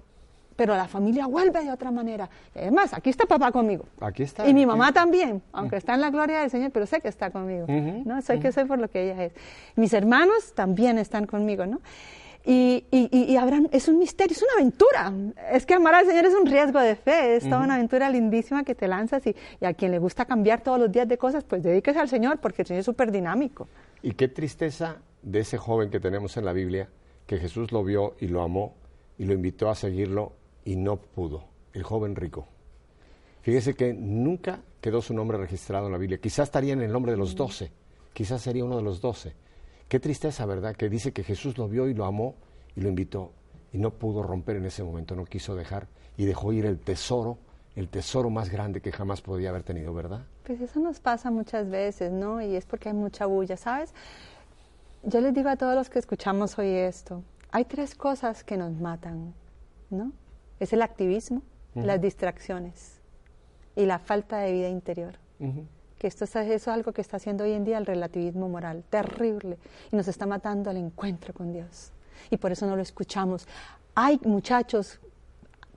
[0.60, 2.30] pero la familia vuelve de otra manera.
[2.54, 3.86] Y además, aquí está papá conmigo.
[4.02, 4.46] Aquí está.
[4.46, 7.32] Y mi mamá también, aunque está en la gloria del Señor, pero sé que está
[7.32, 7.66] conmigo.
[7.70, 8.22] ¿no?
[8.22, 9.32] Soy que soy por lo que ella es.
[9.78, 11.80] Mis hermanos también están conmigo, ¿no?
[12.46, 15.14] Y, y, y, y habrán, es un misterio, es una aventura.
[15.50, 18.66] Es que amar al Señor es un riesgo de fe, es toda una aventura lindísima
[18.66, 21.46] que te lanzas y, y, a quien le gusta cambiar todos los días de cosas,
[21.46, 23.70] pues dedíquese al Señor porque el Señor es súper dinámico.
[24.02, 26.90] Y qué tristeza de ese joven que tenemos en la Biblia,
[27.28, 28.74] que Jesús lo vio y lo amó
[29.18, 30.34] y lo invitó a seguirlo
[30.66, 32.48] y no pudo, el joven rico.
[33.42, 36.20] Fíjese que nunca quedó su nombre registrado en la Biblia.
[36.20, 37.72] Quizás estaría en el nombre de los doce,
[38.14, 39.34] quizás sería uno de los doce.
[39.88, 40.76] Qué tristeza, ¿verdad?
[40.76, 42.36] Que dice que Jesús lo vio y lo amó
[42.76, 43.32] y lo invitó
[43.74, 47.38] y no pudo romper en ese momento, no quiso dejar y dejó ir el tesoro,
[47.76, 50.26] el tesoro más grande que jamás podía haber tenido, ¿verdad?
[50.44, 52.42] Pues eso nos pasa muchas veces, ¿no?
[52.42, 53.94] Y es porque hay mucha bulla, ¿sabes?
[55.04, 58.74] Yo les digo a todos los que escuchamos hoy esto, hay tres cosas que nos
[58.74, 59.34] matan,
[59.90, 60.12] ¿no?
[60.60, 61.42] Es el activismo,
[61.76, 61.86] uh -huh.
[61.86, 63.00] las distracciones
[63.76, 65.16] y la falta de vida interior.
[65.40, 65.66] Uh -huh.
[65.98, 68.84] Que esto es, eso es algo que está haciendo hoy en día el relativismo moral,
[68.90, 69.58] terrible,
[69.92, 71.92] y nos está matando al encuentro con Dios.
[72.30, 73.48] Y por eso no lo escuchamos.
[73.96, 75.00] Hay muchachos,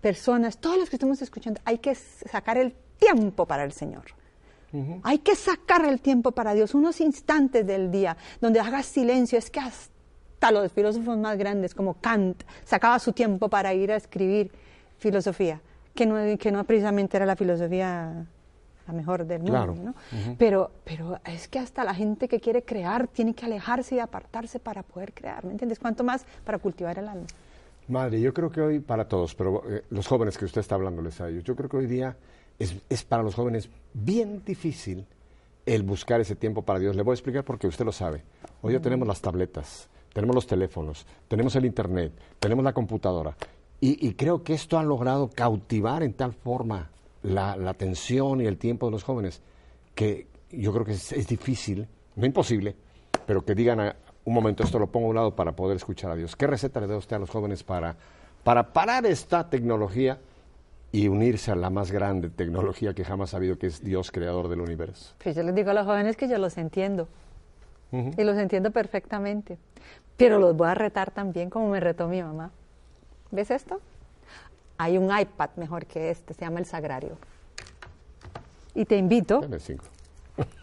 [0.00, 4.04] personas, todos los que estamos escuchando, hay que sacar el tiempo para el Señor.
[4.72, 5.00] Uh -huh.
[5.02, 9.38] Hay que sacar el tiempo para Dios, unos instantes del día donde hagas silencio.
[9.38, 13.96] Es que hasta los filósofos más grandes, como Kant, sacaba su tiempo para ir a
[13.96, 14.50] escribir
[15.02, 15.60] filosofía,
[15.94, 18.24] que no, que no precisamente era la filosofía
[18.86, 19.74] la mejor del mundo, Claro.
[19.76, 19.90] ¿no?
[19.90, 20.36] Ujú.
[20.38, 24.58] pero, pero es que hasta la gente que quiere crear tiene que alejarse y apartarse
[24.58, 25.78] para poder crear, ¿me entiendes?
[25.78, 27.26] ¿Cuánto más para cultivar el alma?
[27.88, 31.20] Madre, yo creo que hoy para todos, pero eh, los jóvenes que usted está hablándoles
[31.20, 32.16] a ellos, yo creo que hoy día
[32.58, 35.06] es, es para los jóvenes bien difícil
[35.64, 36.96] el buscar ese tiempo para Dios.
[36.96, 38.24] Le voy a explicar porque usted lo sabe.
[38.62, 43.36] Hoy ya tenemos las tabletas, tenemos los teléfonos, tenemos el internet, tenemos la computadora.
[43.84, 46.88] Y, y creo que esto ha logrado cautivar en tal forma
[47.24, 49.42] la, la atención y el tiempo de los jóvenes
[49.96, 52.76] que yo creo que es, es difícil, no imposible,
[53.26, 56.12] pero que digan a- un momento esto lo pongo a un lado para poder escuchar
[56.12, 56.36] a Dios.
[56.36, 57.96] ¿Qué receta le da usted a los jóvenes para,
[58.44, 60.20] para parar esta tecnología
[60.92, 64.46] y unirse a la más grande tecnología que jamás ha habido, que es Dios creador
[64.48, 65.14] del universo?
[65.24, 67.08] Pues yo les digo a los jóvenes que yo los entiendo
[68.16, 69.58] y los entiendo perfectamente,
[70.16, 72.52] pero los voy a retar también como me retó mi mamá.
[73.32, 73.80] ¿Ves esto?
[74.76, 77.16] Hay un iPad mejor que este, se llama el Sagrario.
[78.74, 79.84] Y te invito, Dame cinco.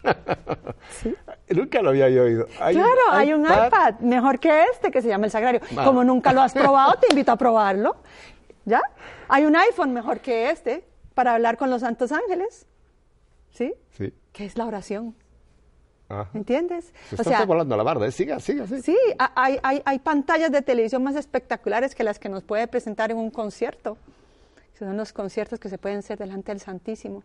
[1.49, 2.47] Nunca lo había yo oído.
[2.60, 5.62] Hay un claro, hay un iPad mejor que este que se llama el Sagrario.
[5.71, 5.88] Vale.
[5.88, 7.95] Como nunca lo has probado, te invito a probarlo.
[8.65, 8.82] ¿Ya?
[9.27, 12.67] Hay un iPhone mejor que este para hablar con los santos ángeles.
[13.51, 13.73] ¿Sí?
[13.97, 14.13] Sí.
[14.32, 15.15] Que es la oración.
[16.10, 16.30] Ajá.
[16.34, 16.91] ¿Entiendes?
[17.10, 18.12] Se está usted volando la barda, ¿eh?
[18.12, 18.82] Siga, siga, siga.
[18.82, 22.67] Sí, ha- hay, hay, hay pantallas de televisión más espectaculares que las que nos puede
[22.67, 23.98] presentar en un concierto.
[24.78, 27.24] Son los conciertos que se pueden hacer delante del Santísimo.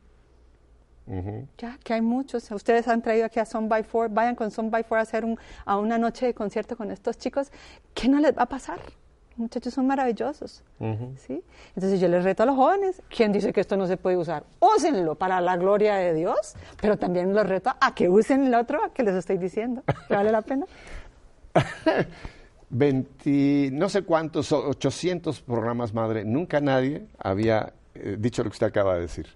[1.58, 2.50] Ya, que hay muchos.
[2.50, 4.08] Ustedes han traído aquí a Son by Four.
[4.08, 7.18] Vayan con Son by Four a hacer un- a una noche de concierto con estos
[7.18, 7.52] chicos.
[7.94, 8.80] ¿Qué no les va a pasar?
[9.36, 10.62] Muchachos son maravillosos.
[11.26, 11.42] ¿sí?
[11.74, 13.02] Entonces yo les reto a los jóvenes.
[13.08, 14.44] ¿Quién dice que esto no se puede usar?
[14.60, 18.92] Úsenlo para la gloria de Dios, pero también los reto a que usen el otro
[18.94, 19.82] que les estoy diciendo.
[20.08, 20.66] ¿Que vale la pena?
[22.70, 26.24] 20, no sé cuántos, o 800 programas, madre.
[26.24, 29.28] Nunca nadie había eh, dicho lo que usted acaba de decir.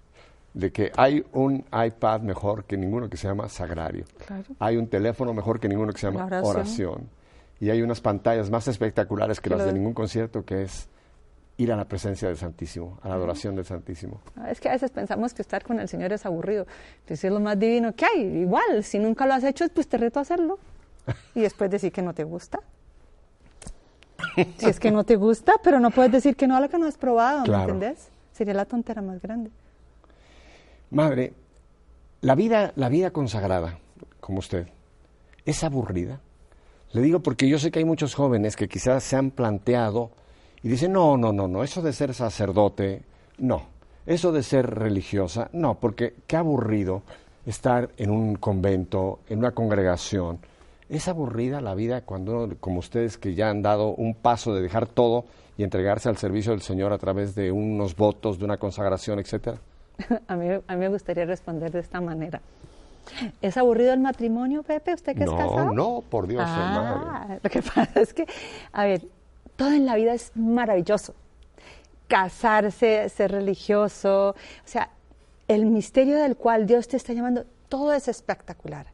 [0.55, 4.05] De que hay un iPad mejor que ninguno que se llama Sagrario.
[4.27, 4.45] Claro.
[4.59, 6.57] Hay un teléfono mejor que ninguno que se llama La oración.
[6.57, 7.09] oración.
[7.61, 10.89] Y hay unas pantallas más espectaculares que las de ningún concierto, que es
[11.57, 14.21] ir a la presencia del Santísimo, a la adoración del Santísimo.
[14.37, 16.67] Ah, Es que a veces pensamos que estar con el Señor es aburrido.
[17.07, 18.21] Pues es lo más divino que hay.
[18.43, 20.59] Igual, si nunca lo has hecho, pues te reto a hacerlo.
[21.35, 22.61] Y después decir que no te gusta.
[24.59, 26.79] Si es que no te gusta, pero no puedes decir que no a lo que
[26.79, 27.67] no has probado, Claro.
[27.67, 28.09] ¿me entendés?
[28.33, 29.51] Sería la tontera más grande.
[30.91, 31.33] Madre,
[32.21, 33.79] la vida, la vida consagrada,
[34.21, 34.69] como usted,
[35.45, 36.21] ¿es aburrida?
[36.93, 40.11] Le digo porque yo sé que hay muchos jóvenes que quizás se han planteado
[40.63, 43.03] y dicen, no, no, no, no, eso de ser sacerdote,
[43.39, 43.63] no.
[44.07, 47.03] Eso de ser religiosa, no, porque qué aburrido
[47.45, 50.39] estar en un convento, en una congregación.
[50.89, 54.63] Es aburrida la vida cuando uno, como ustedes que ya han dado un paso de
[54.63, 55.27] dejar todo
[55.59, 59.59] y entregarse al servicio del Señor a través de unos votos, de una consagración, etcétera.
[60.27, 62.41] a, mí, a mí me gustaría responder de esta manera.
[63.43, 64.95] ¿Es aburrido el matrimonio, Pepe?
[64.95, 65.67] ¿Usted que es casado?
[65.67, 68.27] No, no, por Dios, ah, Lo que pasa es que,
[68.73, 69.03] a ver,
[69.57, 71.15] todo en la vida es maravilloso.
[72.07, 74.91] Casarse, ser religioso, o sea,
[75.49, 78.87] el misterio del cual Dios te está llamando, todo es espectacular.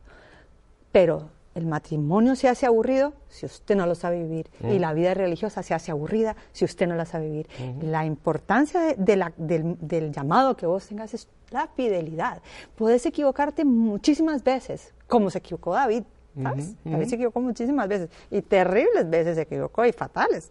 [0.92, 4.80] Pero el matrimonio se hace aburrido si usted no lo sabe vivir y mm.
[4.80, 7.48] la vida religiosa se hace aburrida si usted no la sabe vivir.
[7.80, 12.42] La importancia de, la, del, llamado que vos tengas es la fidelidad.
[12.74, 16.02] Puedes equivocarte muchísimas veces, como se equivocó David,
[16.42, 16.74] ¿sabes?
[16.84, 20.50] David se equivocó muchísimas veces y terribles veces se equivocó y fatales.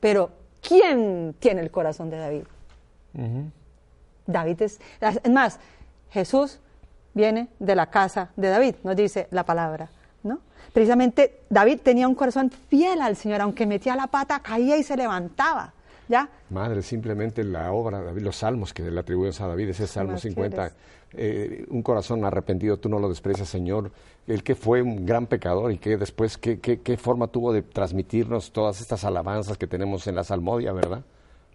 [0.00, 0.30] Pero,
[0.66, 2.44] ¿quién tiene el corazón de David?
[4.26, 5.60] David es, es más,
[6.10, 6.60] Jesús
[7.14, 9.88] viene de la casa de David, nos dice la palabra.
[10.22, 10.40] ¿no?
[10.72, 14.96] Precisamente David tenía un corazón fiel al Señor, aunque metía la pata, caía y se
[14.96, 15.72] levantaba.
[16.08, 16.28] ¿Ya?
[16.50, 20.72] Madre, simplemente la obra, los salmos que le atribuyes a David, ese Salmo 50,
[21.14, 23.92] eh, un corazón arrepentido, tú no lo desprecias, Señor,
[24.26, 28.52] el que fue un gran pecador y que después, ¿qué, qué, forma tuvo de transmitirnos
[28.52, 31.02] todas estas alabanzas que tenemos en la salmodia, verdad?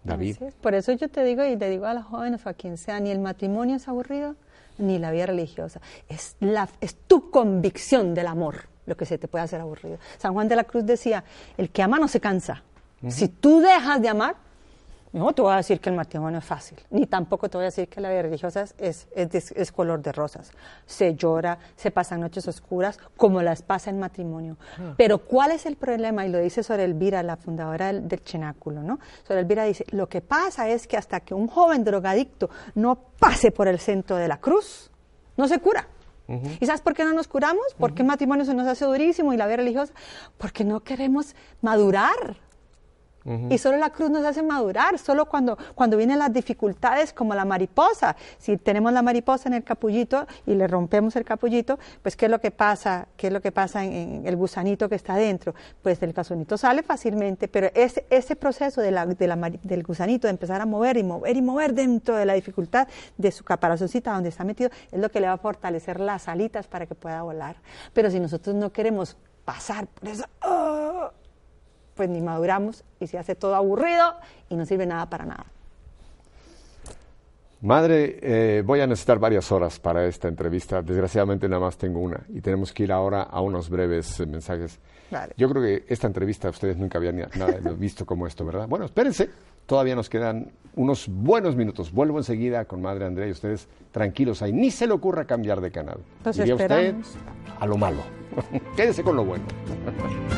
[0.04, 0.36] David.
[0.60, 3.00] Por eso yo te digo y te digo a los jóvenes o a quien sea,
[3.00, 4.36] ni el matrimonio es aburrido,
[4.78, 5.80] ni la vida religiosa.
[6.08, 9.98] Es, la, es tu convicción del amor lo que se te puede hacer aburrido.
[10.16, 11.22] San Juan de la Cruz decía,
[11.58, 12.62] el que ama no se cansa.
[13.06, 14.36] Si tú dejas de amar,
[15.12, 17.66] no te voy a decir que el matrimonio es fácil, ni tampoco te voy a
[17.66, 20.52] decir que la vida religiosa es, es, color de rosas.
[20.86, 24.56] Se llora, se pasan noches oscuras, como las pasa en matrimonio.
[24.78, 24.94] Ah.
[24.96, 26.26] Pero ¿cuál es el problema?
[26.26, 28.98] Y lo dice Sor Elvira, la fundadora del, del Chenáculo, ¿no?
[29.26, 33.50] Sor Elvira dice, lo que pasa es que hasta que un joven drogadicto no pase
[33.50, 34.90] por el centro de la cruz,
[35.36, 35.88] no se cura.
[36.60, 37.64] ¿Y sabes por qué no nos curamos?
[37.78, 39.94] Porque el matrimonio se nos hace durísimo y la vida religiosa,
[40.36, 42.36] porque no queremos madurar.
[43.50, 47.44] Y solo la cruz nos hace madurar, solo cuando, cuando vienen las dificultades como la
[47.44, 48.16] mariposa.
[48.38, 52.30] Si tenemos la mariposa en el capullito y le rompemos el capullito, pues ¿qué es
[52.30, 53.08] lo que pasa?
[53.16, 55.54] ¿Qué es lo que pasa en, el gusanito que está dentro?
[55.82, 60.60] Pues el gusanito sale fácilmente, pero ese, ese proceso de la, del gusanito de empezar
[60.60, 64.44] a mover y mover y mover dentro de la dificultad de su caparazoncita donde está
[64.44, 67.56] metido, es lo que le va a fortalecer las alitas para que pueda volar.
[67.92, 71.10] Pero si nosotros no queremos pasar por eso, ¡oh!
[71.98, 74.14] Pues ni maduramos y se hace todo aburrido
[74.48, 75.46] y no sirve nada para nada.
[77.60, 80.80] Madre, eh, voy a necesitar varias horas para esta entrevista.
[80.80, 84.78] Desgraciadamente nada más tengo una y tenemos que ir ahora a unos breves eh, mensajes.
[85.36, 88.68] Yo creo que esta entrevista ustedes nunca habían nada visto como esto, ¿verdad?
[88.68, 89.28] Bueno, espérense,
[89.66, 91.90] todavía nos quedan unos buenos minutos.
[91.90, 94.52] Vuelvo enseguida con Madre Andrea y ustedes tranquilos ahí.
[94.52, 95.98] Ni se le ocurra cambiar de canal.
[96.22, 96.94] Pues usted
[97.58, 98.02] a lo malo.
[98.76, 99.44] Quédese con lo bueno.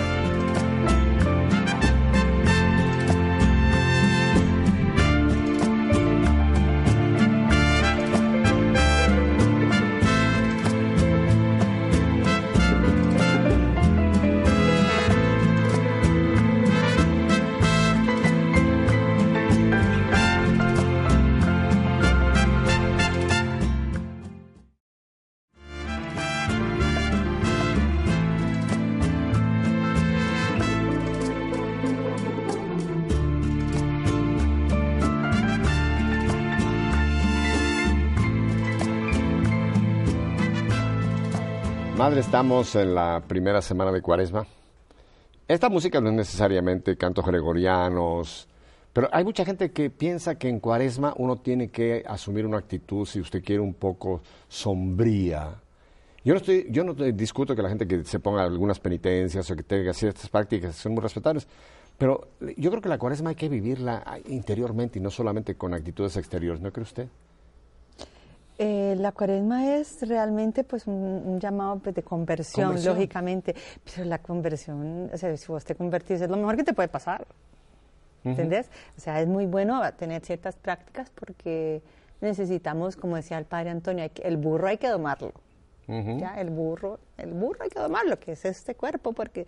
[42.10, 44.44] Madre, estamos en la primera semana de Cuaresma.
[45.46, 48.48] Esta música no es necesariamente cantos gregorianos,
[48.92, 53.06] pero hay mucha gente que piensa que en Cuaresma uno tiene que asumir una actitud,
[53.06, 55.54] si usted quiere, un poco sombría.
[56.24, 59.54] Yo no, estoy, yo no discuto que la gente que se ponga algunas penitencias o
[59.54, 61.46] que tenga ciertas prácticas son muy respetables,
[61.96, 66.16] pero yo creo que la Cuaresma hay que vivirla interiormente y no solamente con actitudes
[66.16, 67.08] exteriores, ¿no cree usted?
[68.62, 75.08] Eh, la cuaresma es realmente pues un, llamado pues, de conversión, lógicamente, pero la conversión,
[75.10, 77.26] o sea, si vos te convertís es lo mejor que te puede pasar,
[78.22, 78.68] ¿entendés?
[78.98, 81.80] O sea, es muy bueno tener ciertas prácticas porque
[82.20, 85.32] necesitamos, como decía el padre Antonio, el burro hay que domarlo,
[85.88, 86.38] ¿ya?
[86.38, 89.46] El burro, el burro hay que domarlo, que es este cuerpo, porque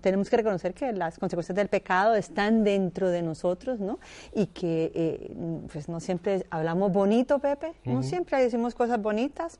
[0.00, 3.98] tenemos que reconocer que las consecuencias del pecado están dentro de nosotros, ¿no?
[4.34, 5.34] Y que eh,
[5.72, 9.58] pues no siempre hablamos bonito, Pepe, no siempre decimos cosas bonitas.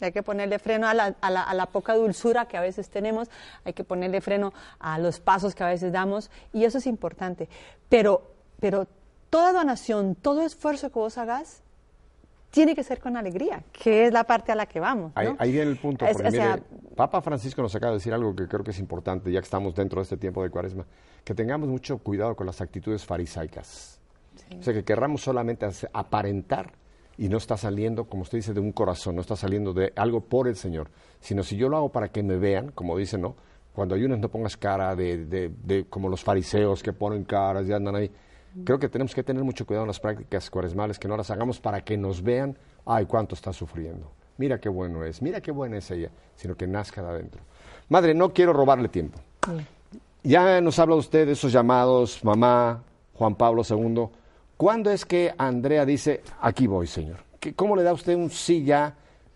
[0.00, 2.88] Hay que ponerle freno a la, a, la, a la, poca dulzura que a veces
[2.88, 3.28] tenemos,
[3.64, 7.48] hay que ponerle freno a los pasos que a veces damos, y eso es importante.
[7.88, 8.86] Pero, pero
[9.28, 11.62] toda donación, todo esfuerzo que vos hagas,
[12.50, 15.12] tiene que ser con alegría, que es la parte a la que vamos.
[15.14, 16.62] Ahí, viene el punto, porque mire,
[16.96, 19.74] Papa Francisco nos acaba de decir algo que creo que es importante, ya que estamos
[19.74, 20.86] dentro de este tiempo de cuaresma,
[21.24, 24.00] que tengamos mucho cuidado con las actitudes farisaicas.
[24.58, 26.72] O sea, que querramos solamente aparentar
[27.18, 30.20] y no está saliendo, como usted dice, de un corazón, no está saliendo de algo
[30.20, 30.88] por el Señor,
[31.20, 33.34] sino si yo lo hago para que me vean, como dice, ¿no?
[33.74, 37.72] Cuando ayunas no pongas cara de, de, de como los fariseos que ponen caras y
[37.72, 38.10] andan ahí
[38.64, 41.60] Creo que tenemos que tener mucho cuidado en las prácticas cuaresmales, que no las hagamos
[41.60, 44.10] para que nos vean, ay, cuánto está sufriendo.
[44.36, 47.42] Mira qué bueno es, mira qué buena es ella, sino que nazca de adentro.
[47.88, 49.18] Madre, no quiero robarle tiempo.
[50.22, 52.82] Ya nos habla usted de esos llamados, mamá,
[53.14, 54.08] Juan Pablo II.
[54.56, 57.18] ¿Cuándo es que Andrea dice, aquí voy, Señor?
[57.56, 58.94] ¿Cómo le da usted un sí ya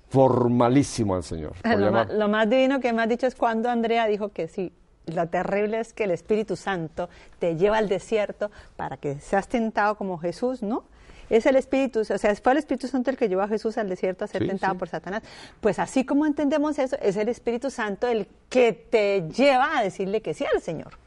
[0.08, 1.54] formalísimo al Señor?
[1.64, 4.72] Lo más, lo más, divino que me ha dicho es cuando Andrea dijo que sí
[5.06, 9.96] lo terrible es que el Espíritu Santo te lleva al desierto para que seas tentado
[9.96, 10.84] como Jesús, ¿no?
[11.30, 13.88] Es el Espíritu, o sea, fue el Espíritu Santo el que llevó a Jesús al
[13.88, 15.22] desierto a ser tentado por Satanás.
[15.60, 20.20] Pues así como entendemos eso, es el Espíritu Santo el que te lleva a decirle
[20.20, 20.98] que sí al Señor.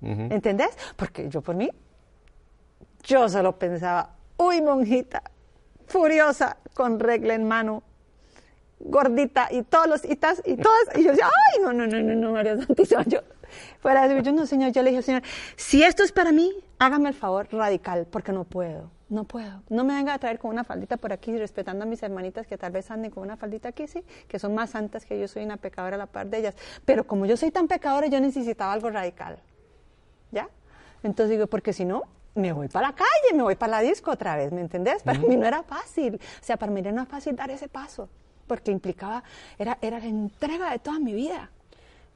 [0.00, 0.70] ¿Entendés?
[0.96, 1.70] Porque yo por mí,
[3.04, 5.22] yo solo pensaba, uy, monjita,
[5.86, 7.82] furiosa, con regla en mano,
[8.84, 12.14] gordita y todos los y, y todas y yo decía ay no no no no
[12.14, 13.20] no María Santísima yo
[13.80, 15.22] fuera de yo no señor yo le dije señor
[15.56, 19.62] si esto es para mí hágame el favor radical porque no puedo no puedo.
[19.68, 22.56] No me venga a traer con una faldita por aquí respetando a mis hermanitas que
[22.56, 25.44] tal vez anden con una faldita aquí sí que son más santas que yo soy
[25.44, 26.54] una pecadora a la par de ellas.
[26.86, 29.38] Pero como yo soy tan pecadora yo necesitaba algo radical
[30.30, 30.48] ya
[31.02, 34.10] entonces digo porque si no me voy para la calle, me voy para la disco
[34.12, 35.02] otra vez, ¿me entendés?
[35.02, 38.08] Para mí no era fácil, o sea, para mí no era fácil dar ese paso
[38.46, 39.22] porque implicaba,
[39.58, 41.50] era, era la entrega de toda mi vida.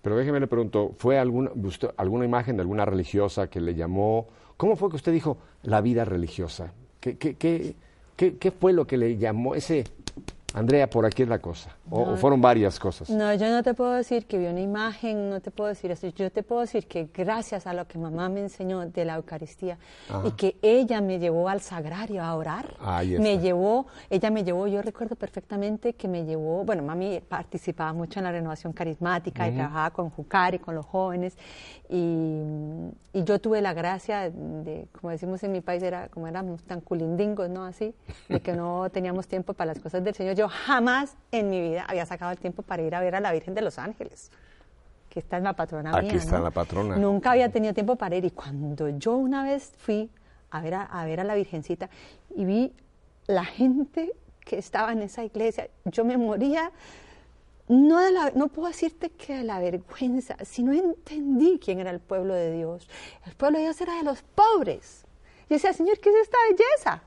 [0.03, 1.51] Pero déjeme le pregunto, ¿fue alguna,
[1.97, 4.29] alguna imagen de alguna religiosa que le llamó?
[4.57, 6.73] ¿Cómo fue que usted dijo la vida religiosa?
[7.01, 7.75] ¿Qué, qué, qué,
[8.17, 9.85] qué, qué fue lo que le llamó ese
[10.57, 11.77] Andrea, por aquí es la cosa.
[11.91, 13.11] O, fueron varias cosas.
[13.11, 16.07] No, yo no te puedo decir que vi una imagen, no te puedo decir eso.
[16.09, 19.77] Yo te puedo decir que gracias a lo que mamá me enseñó de la Eucaristía
[20.25, 22.75] y que ella me llevó al sagrario a orar,
[23.19, 28.21] me llevó, ella me llevó, yo recuerdo perfectamente que me llevó, bueno, mami participaba mucho
[28.21, 31.37] en la renovación carismática y trabajaba con Jucari, con los jóvenes,
[31.91, 32.43] y,
[33.13, 36.81] y, yo tuve la gracia de, como decimos en mi país, era como éramos tan
[36.81, 37.65] culindingos, ¿no?
[37.65, 37.95] Así,
[38.29, 40.35] de que no teníamos tiempo para las cosas del Señor.
[40.35, 43.33] Yo jamás en mi vida había sacado el tiempo para ir a ver a la
[43.33, 44.31] Virgen de los Ángeles,
[45.09, 46.97] que está en la patrona Aquí Aquí está la patrona.
[46.97, 48.25] Nunca había tenido tiempo para ir.
[48.25, 50.11] Y cuando yo una vez fui
[50.51, 51.91] a ver a, ver a la Virgencita
[52.35, 52.73] y vi
[53.27, 56.71] la gente que estaba en esa iglesia, yo me moría
[57.69, 57.99] no,
[58.35, 62.89] no puedo decirte que de la vergüenza, sino entendí quién era el pueblo de Dios.
[63.25, 65.05] El pueblo de Dios era de los pobres.
[65.49, 67.03] Y decía, Señor, ¿qué es esta belleza?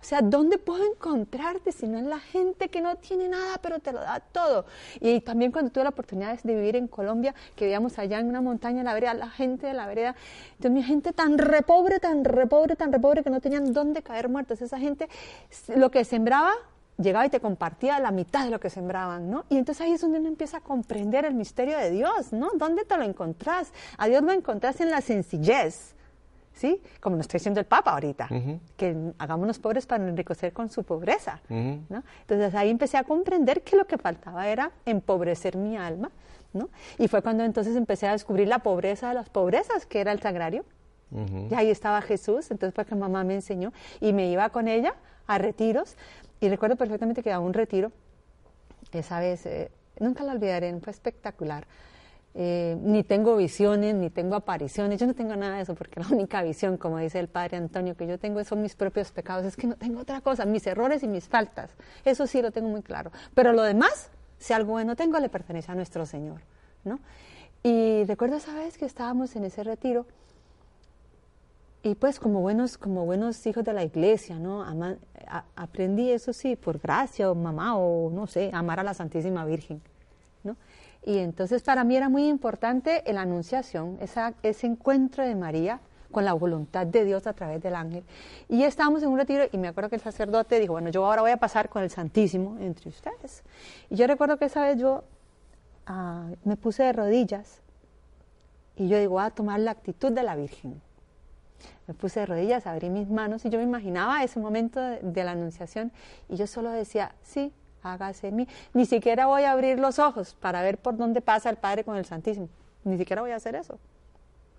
[0.00, 3.80] O sea, ¿dónde puedo encontrarte si no en la gente que no tiene nada, pero
[3.80, 4.64] te lo da todo?
[4.98, 8.40] Y también cuando tuve la oportunidad de vivir en Colombia, que vivíamos allá en una
[8.40, 10.16] montaña la vereda, la gente de la vereda,
[10.52, 14.62] entonces mi gente tan repobre, tan repobre, tan repobre, que no tenían dónde caer muertos.
[14.62, 15.08] Esa gente,
[15.68, 16.52] lo que sembraba,
[16.96, 19.44] llegaba y te compartía la mitad de lo que sembraban, ¿no?
[19.48, 22.50] Y entonces ahí es donde uno empieza a comprender el misterio de Dios, ¿no?
[22.54, 23.72] ¿Dónde te lo encontrás?
[23.98, 25.94] A Dios lo encontrás en la sencillez,
[26.52, 26.82] ¿sí?
[27.00, 28.28] Como nos está diciendo el Papa ahorita,
[28.76, 32.02] que hagámonos pobres para enriquecer con su pobreza, ¿no?
[32.22, 36.10] Entonces ahí empecé a comprender que lo que faltaba era empobrecer mi alma,
[36.52, 36.68] ¿no?
[36.98, 40.20] Y fue cuando entonces empecé a descubrir la pobreza de las pobrezas, que era el
[40.20, 40.64] sagrario.
[41.50, 44.94] Y ahí estaba Jesús, entonces fue que mamá me enseñó y me iba con ella
[45.26, 45.96] a retiros.
[46.40, 47.90] Y recuerdo perfectamente que a un retiro,
[48.92, 51.66] esa vez, eh, nunca la olvidaré, fue espectacular.
[52.34, 56.06] Eh, ni tengo visiones, ni tengo apariciones, yo no tengo nada de eso, porque la
[56.12, 59.56] única visión, como dice el padre Antonio, que yo tengo son mis propios pecados, es
[59.56, 61.70] que no tengo otra cosa, mis errores y mis faltas,
[62.04, 65.72] eso sí lo tengo muy claro, pero lo demás, si algo bueno tengo, le pertenece
[65.72, 66.42] a nuestro Señor,
[66.84, 67.00] ¿no?
[67.64, 70.06] Y recuerdo esa vez que estábamos en ese retiro,
[71.82, 74.64] y pues como buenos, como buenos hijos de la iglesia, ¿no?
[75.56, 79.80] aprendí eso sí, por gracia o mamá o no sé, amar a la Santísima Virgen.
[81.04, 85.80] Y entonces para mí era muy importante la anunciación, ese encuentro de María
[86.10, 88.04] con la voluntad de Dios a través del ángel.
[88.48, 91.22] Y estábamos en un retiro y me acuerdo que el sacerdote dijo, bueno, yo ahora
[91.22, 93.42] voy a pasar con el Santísimo entre ustedes.
[93.88, 95.04] Y yo recuerdo que esa vez yo
[95.86, 97.60] ah, me puse de rodillas
[98.76, 100.80] y yo digo, voy a tomar la actitud de la Virgen.
[101.86, 105.32] Me puse de rodillas, abrí mis manos y yo me imaginaba ese momento de la
[105.32, 105.92] anunciación
[106.28, 107.52] y yo solo decía, sí,
[107.82, 108.48] hágase en mí.
[108.74, 111.96] Ni siquiera voy a abrir los ojos para ver por dónde pasa el Padre con
[111.96, 112.48] el Santísimo.
[112.84, 113.78] Ni siquiera voy a hacer eso.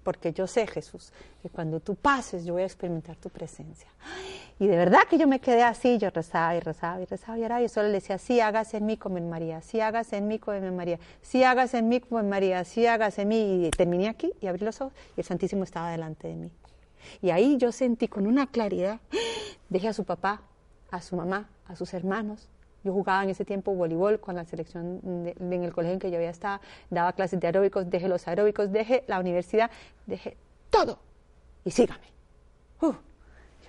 [0.03, 3.87] porque yo sé, Jesús, que cuando tú pases yo voy a experimentar tu presencia.
[4.59, 7.43] Y de verdad que yo me quedé así, yo rezaba y rezaba y rezaba y
[7.43, 10.27] oraba y solo le decía, sí hagas en mí como en María, sí hagas en
[10.27, 13.67] mí como en María, sí hagas en mí como en María, sí hagas en mí.
[13.67, 16.51] Y terminé aquí y abrí los ojos y el Santísimo estaba delante de mí.
[17.21, 18.99] Y ahí yo sentí con una claridad,
[19.69, 20.41] dejé a su papá,
[20.89, 22.47] a su mamá, a sus hermanos,
[22.83, 26.17] yo jugaba en ese tiempo voleibol con la selección en el colegio en que yo
[26.17, 26.59] había estado,
[26.89, 29.69] daba clases de aeróbicos, dejé los aeróbicos, dejé la universidad,
[30.07, 30.37] dejé
[30.69, 30.99] todo
[31.63, 32.07] y sígame.
[32.81, 32.93] Uh,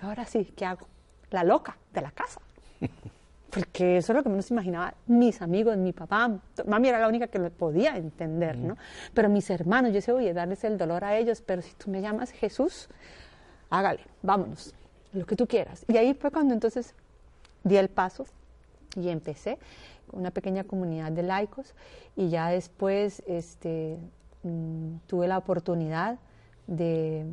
[0.01, 0.87] y ahora sí, ¿qué hago?
[1.29, 2.41] La loca de la casa.
[3.51, 6.39] Porque eso es lo que menos imaginaba mis amigos, mi papá.
[6.65, 8.77] Mami era la única que lo podía entender, ¿no?
[9.13, 12.01] Pero mis hermanos, yo decía, oye, darles el dolor a ellos, pero si tú me
[12.01, 12.89] llamas Jesús,
[13.69, 14.73] hágale, vámonos,
[15.13, 15.85] lo que tú quieras.
[15.87, 16.95] Y ahí fue cuando entonces
[17.63, 18.25] di el paso
[18.95, 19.57] y empecé
[20.11, 21.73] una pequeña comunidad de laicos
[22.15, 23.97] y ya después este,
[24.43, 26.19] mm, tuve la oportunidad
[26.67, 27.25] de,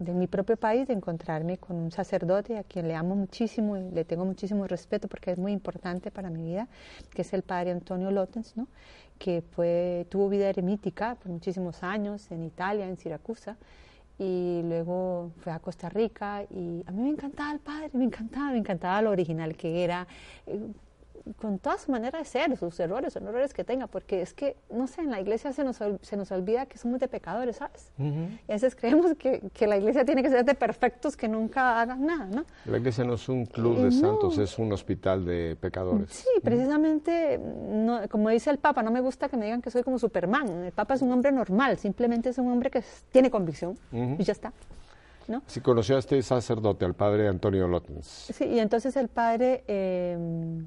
[0.00, 3.90] de mi propio país de encontrarme con un sacerdote a quien le amo muchísimo y
[3.90, 6.68] le tengo muchísimo respeto porque es muy importante para mi vida,
[7.14, 8.66] que es el padre Antonio Lotens, ¿no?
[9.18, 9.42] que
[10.08, 13.58] tuvo vida eremítica por muchísimos años en Italia, en Siracusa,
[14.18, 18.50] y luego fue a Costa Rica y a mí me encantaba el padre, me encantaba,
[18.52, 20.06] me encantaba lo original que era,
[20.46, 20.60] eh,
[21.36, 24.56] con toda su manera de ser, sus errores, los errores que tenga, porque es que,
[24.70, 27.92] no sé, en la iglesia se nos, se nos olvida que somos de pecadores, ¿sabes?
[27.98, 31.80] Y a veces creemos que, que, la iglesia tiene que ser de perfectos que nunca
[31.80, 32.44] hagan nada, ¿no?
[32.64, 36.10] La iglesia no es un club de santos, es un hospital de pecadores.
[36.10, 39.82] Sí, precisamente, no, como dice el Papa, no me gusta que me digan que soy
[39.82, 40.64] como Superman.
[40.64, 44.32] El Papa es un hombre normal, simplemente es un hombre que tiene convicción y ya
[44.32, 44.52] está.
[45.28, 45.42] ¿No?
[45.46, 48.32] Sí, conoció a este sacerdote, al padre Antonio Lotens.
[48.34, 49.62] Sí, y entonces el padre...
[49.68, 50.66] Eh,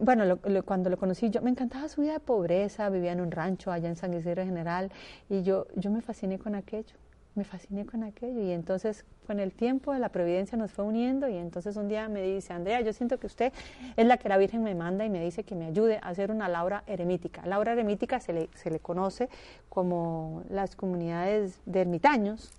[0.00, 3.70] bueno, cuando lo conocí, yo me encantaba su vida de pobreza, vivía en un rancho
[3.70, 4.90] allá en San Isidro General
[5.28, 6.94] y yo, yo me fasciné con aquello,
[7.34, 11.36] me fasciné con aquello y entonces con el tiempo la providencia nos fue uniendo y
[11.36, 13.52] entonces un día me dice, Andrea, yo siento que usted
[13.96, 16.30] es la que la Virgen me manda y me dice que me ayude a hacer
[16.30, 17.44] una Laura eremítica.
[17.46, 19.28] Laura eremítica se le, se le conoce
[19.68, 22.52] como las comunidades de ermitaños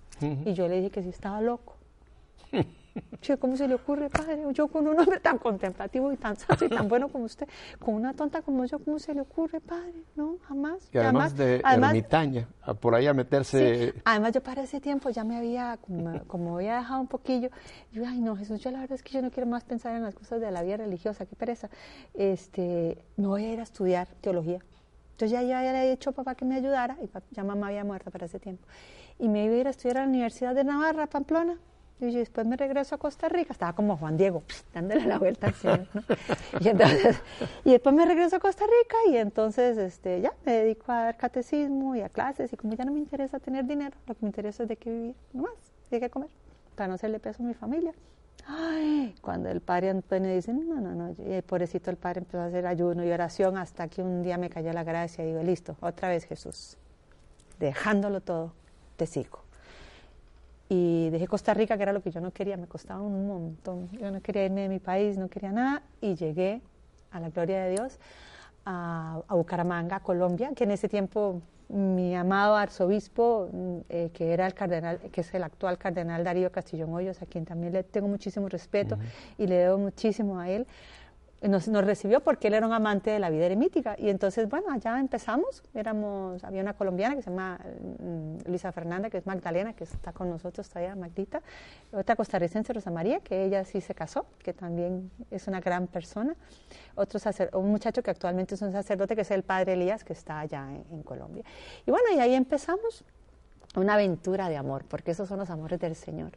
[0.44, 1.76] y yo le dije que sí estaba loco.
[3.20, 4.42] Che, ¿cómo se le ocurre, padre?
[4.52, 7.46] Yo con un hombre tan contemplativo y tan santo y tan bueno como usted,
[7.78, 10.04] con una tonta como yo, ¿cómo se le ocurre, padre?
[10.16, 10.88] No, jamás.
[10.92, 12.48] Y además, de ermitaña,
[12.80, 13.94] por ahí a meterse...
[14.04, 15.78] Además, yo para ese tiempo ya me había,
[16.26, 17.50] como, había dejado un poquillo,
[17.92, 20.02] yo, ay no, Jesús, yo la verdad es que yo no quiero más pensar en
[20.02, 21.68] las cosas de la vida religiosa, qué pereza.
[22.14, 24.60] Este, me voy a ir a estudiar teología.
[25.12, 27.84] Entonces ya, ya, le he dicho a papá que me ayudara, y ya mamá había
[27.84, 28.66] muerto para ese tiempo.
[29.18, 31.58] Y me iba a ir a estudiar a la Universidad de Navarra, Pamplona,
[32.00, 34.42] y después me regreso a Costa Rica, estaba como Juan Diego,
[34.72, 35.86] dándole la vuelta al cielo.
[36.60, 37.20] Y, entonces,
[37.64, 41.16] y después me regreso a Costa Rica y entonces este, ya me dedico a dar
[41.16, 42.52] catecismo y a clases.
[42.52, 44.90] Y como ya no me interesa tener dinero, lo que me interesa es de qué
[44.90, 45.52] vivir, no más,
[45.90, 46.30] de qué comer,
[46.74, 47.92] para no hacerle peso a mi familia.
[48.46, 52.46] Ay, cuando el padre Antonio dice, no, no, no, y pobrecito el padre empezó a
[52.46, 55.76] hacer ayuno y oración hasta que un día me cayó la gracia y digo, listo,
[55.80, 56.78] otra vez Jesús,
[57.58, 58.52] dejándolo todo,
[58.96, 59.49] te sigo
[60.72, 63.90] y dejé Costa Rica, que era lo que yo no quería, me costaba un montón.
[63.90, 66.62] Yo no quería irme de mi país, no quería nada, y llegué,
[67.10, 67.98] a la gloria de Dios,
[68.64, 74.54] a, Bucaramanga, Colombia, que en ese tiempo mi amado arzobispo, mm, eh, que era el
[74.54, 78.48] cardenal, que es el actual cardenal Darío Castillón Hoyos, a quien también le tengo muchísimo
[78.48, 78.96] respeto
[79.38, 80.68] y le debo muchísimo a él,
[81.42, 83.96] nos, nos, recibió porque él era un amante de la vida eremítica.
[83.98, 85.62] Y entonces, bueno, allá empezamos.
[85.74, 90.12] Éramos, había una colombiana que se llama mm, Luisa Fernanda, que es Magdalena, que está
[90.12, 91.42] con nosotros todavía, Magdita.
[91.92, 96.34] Otra costarricense, Rosa María, que ella sí se casó, que también es una gran persona.
[96.94, 97.18] Otro
[97.54, 100.68] un muchacho que actualmente es un sacerdote, que es el padre Elías, que está allá
[100.90, 101.44] en Colombia.
[101.86, 103.04] Y bueno, y ahí empezamos
[103.76, 106.32] una aventura de amor, porque esos son los amores del Señor.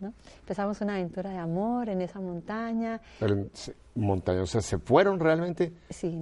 [0.00, 3.00] Empezamos una aventura de amor en esa montaña.
[3.94, 5.72] montaña, o sea, ¿se fueron realmente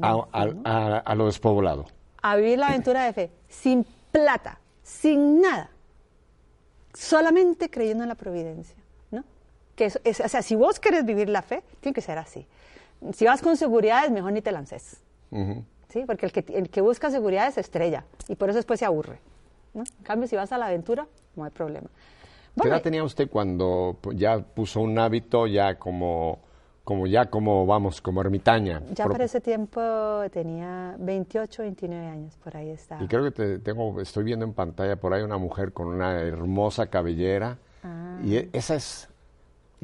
[0.02, 1.86] a, lo despoblado?
[2.22, 5.70] A vivir la aventura de fe, sin plata, sin nada,
[6.94, 8.76] solamente creyendo en la providencia,
[9.10, 9.24] ¿no?
[9.74, 12.46] Que es, o sea, si vos querés vivir la fe, tiene que ser así.
[13.12, 15.02] Si vas con seguridades, mejor ni te lances,
[15.88, 16.04] ¿sí?
[16.06, 19.18] Porque el que, el que busca seguridad es estrella y por eso después se aburre,
[19.74, 19.82] ¿no?
[19.82, 21.90] En cambio, si vas a la aventura, no hay problema.
[22.61, 26.38] ¿Qué edad tenía usted cuando ya puso un hábito ya como,
[26.84, 28.82] como ya como, vamos, como ermitaña?
[28.92, 29.80] Ya para ese tiempo
[30.32, 33.02] tenía 28, 29 años, por ahí estaba.
[33.02, 36.20] Y creo que te, tengo, estoy viendo en pantalla por ahí una mujer con una
[36.20, 37.59] hermosa cabellera.
[38.22, 39.09] Y e, esa es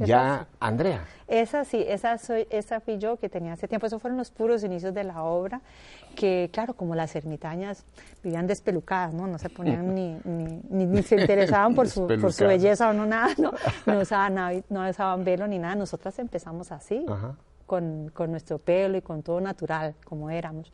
[0.07, 1.05] ya Andrea.
[1.27, 3.87] Esa sí, esa, soy, esa fui yo que tenía hace tiempo.
[3.87, 5.61] Esos fueron los puros inicios de la obra,
[6.17, 7.85] que claro, como las ermitañas
[8.23, 9.27] vivían despelucadas, ¿no?
[9.27, 13.07] No se ponían ni, ni, ni, se interesaban por su, por su belleza o no
[13.07, 13.53] nada, no,
[13.87, 15.77] no, usaban, no usaban velo ni nada.
[15.77, 17.07] Nosotras empezamos así,
[17.67, 20.73] con, con nuestro pelo y con todo natural, como éramos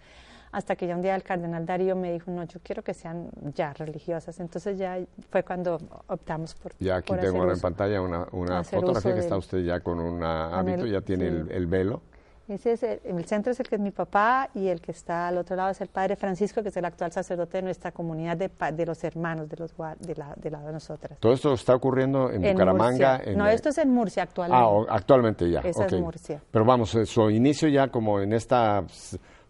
[0.53, 3.29] hasta que ya un día el cardenal Darío me dijo, no, yo quiero que sean
[3.55, 4.39] ya religiosas.
[4.41, 4.99] Entonces ya
[5.31, 6.73] fue cuando optamos por...
[6.79, 10.23] Ya aquí tengo ahora en pantalla una, una fotografía que está usted ya con un
[10.23, 12.03] hábito, ya tiene el, velo.
[12.49, 15.39] Ese es el, centro es el que es mi papá y el que está al
[15.39, 18.49] otro lado es el padre Francisco, que es el actual sacerdote de nuestra comunidad de,
[18.73, 21.19] de los hermanos de los de la, de la de nosotras.
[21.19, 23.21] Todo esto está ocurriendo en, Bucaramanga.
[23.35, 24.65] no, esto es en Murcia actualmente.
[24.65, 25.61] Ah, actualmente ya.
[25.61, 26.41] Esa es Murcia.
[26.49, 28.85] Pero vamos, eh, su inicio ya como en esta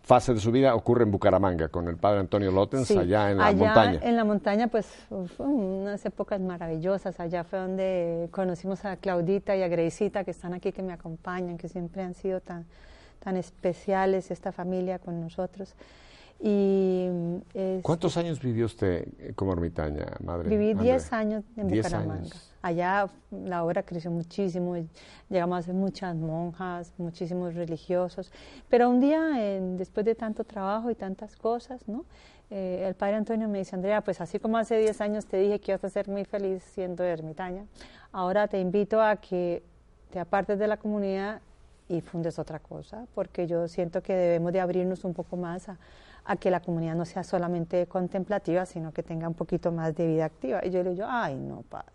[0.06, 3.46] fase de su vida ocurre en Bucaramanga con el padre Antonio Lotens allá en la
[3.46, 4.00] allá montaña.
[4.04, 4.86] En la montaña, pues
[5.38, 7.18] unas épocas maravillosas.
[7.18, 11.58] Allá fue donde conocimos a Claudita y a Greisita que están aquí, que me acompañan,
[11.58, 12.66] que siempre han sido tan,
[13.18, 15.74] tan especiales esta familia con nosotros.
[16.38, 17.08] Y
[17.82, 20.48] ¿Cuántos años vivió usted como ermitaña, madre?
[20.48, 22.36] Viví 10 años en Bucaramanga.
[22.66, 24.74] Allá la obra creció muchísimo,
[25.28, 28.32] llegamos a ser muchas monjas, muchísimos religiosos.
[28.68, 29.20] Pero un día,
[29.76, 32.04] después de tanto trabajo y tantas cosas, ¿no?
[32.50, 35.60] Eh, el padre Antonio me dice, Andrea, pues así como hace 10 años te dije
[35.60, 37.66] que ibas a ser muy feliz siendo ermitaña,
[38.10, 39.62] ahora te invito a que
[40.10, 41.40] te apartes de la comunidad
[41.88, 45.78] y fundes otra cosa, porque yo siento que debemos de abrirnos un poco más a,
[46.24, 50.08] a que la comunidad no sea solamente contemplativa, sino que tenga un poquito más de
[50.08, 50.66] vida activa.
[50.66, 51.92] Y yo le digo, ay, no, padre,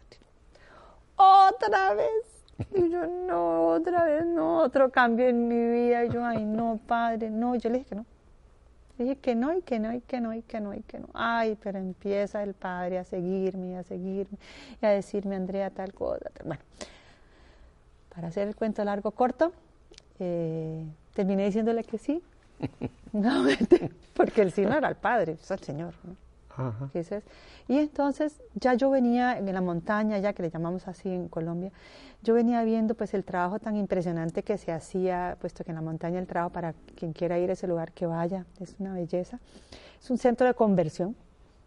[1.21, 2.43] otra vez.
[2.75, 6.05] Y yo, no, otra vez, no, otro cambio en mi vida.
[6.05, 7.55] Y yo, ay, no, padre, no.
[7.55, 8.05] Yo le dije que no.
[8.97, 10.99] Le dije que no, y que no, y que no, y que no, y que
[10.99, 11.07] no.
[11.13, 14.37] Ay, pero empieza el padre a seguirme, a seguirme,
[14.81, 16.29] y a decirme, Andrea, tal cosa.
[16.45, 16.61] Bueno,
[18.13, 19.53] para hacer el cuento largo, corto,
[20.19, 22.21] eh, terminé diciéndole que sí,
[23.13, 23.45] no,
[24.13, 25.93] porque el sí no era el padre, es el Señor.
[27.67, 31.71] Y entonces ya yo venía en la montaña, ya que le llamamos así en Colombia,
[32.23, 35.81] yo venía viendo pues el trabajo tan impresionante que se hacía, puesto que en la
[35.81, 39.39] montaña el trabajo para quien quiera ir a ese lugar que vaya, es una belleza.
[39.99, 41.15] Es un centro de conversión,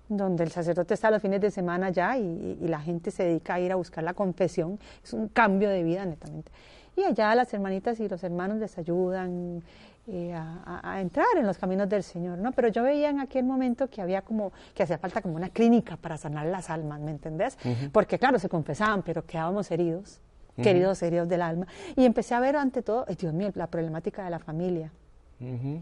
[0.09, 3.61] donde el sacerdote está los fines de semana ya y la gente se dedica a
[3.61, 6.53] ir a buscar la confesión, es un cambio de vida netamente.
[6.97, 9.63] Y allá las hermanitas y los hermanos les ayudan,
[10.07, 12.53] eh, a, entrar en los caminos del Señor, ¿no?
[12.53, 15.97] Pero yo veía en aquel momento que había como, que hacía falta como una clínica
[15.97, 17.57] para sanar las almas, ¿me entendés?
[17.91, 20.21] Porque claro, se confesaban, pero quedábamos heridos,
[20.57, 21.67] queridos heridos del alma.
[21.97, 24.93] Y empecé a ver ante todo, Dios mío, la problemática de la familia.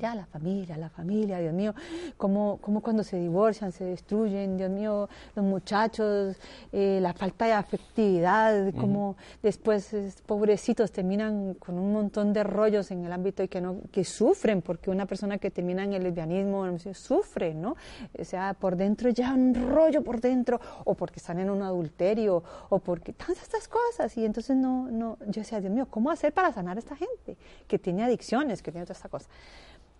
[0.00, 1.74] Ya la familia, la familia, Dios mío,
[2.16, 6.36] como, como cuando se divorcian, se destruyen, Dios mío, los muchachos,
[6.72, 9.94] eh, la falta de afectividad, como después
[10.26, 14.62] pobrecitos terminan con un montón de rollos en el ámbito y que no que sufren,
[14.62, 17.76] porque una persona que termina en el lesbianismo sufre, ¿no?
[18.18, 22.42] O sea, por dentro ya un rollo por dentro, o porque están en un adulterio,
[22.68, 26.32] o porque tantas estas cosas, y entonces no, no, yo decía, Dios mío, ¿cómo hacer
[26.32, 27.36] para sanar a esta gente
[27.66, 29.28] que tiene adicciones, que tiene toda esta cosa?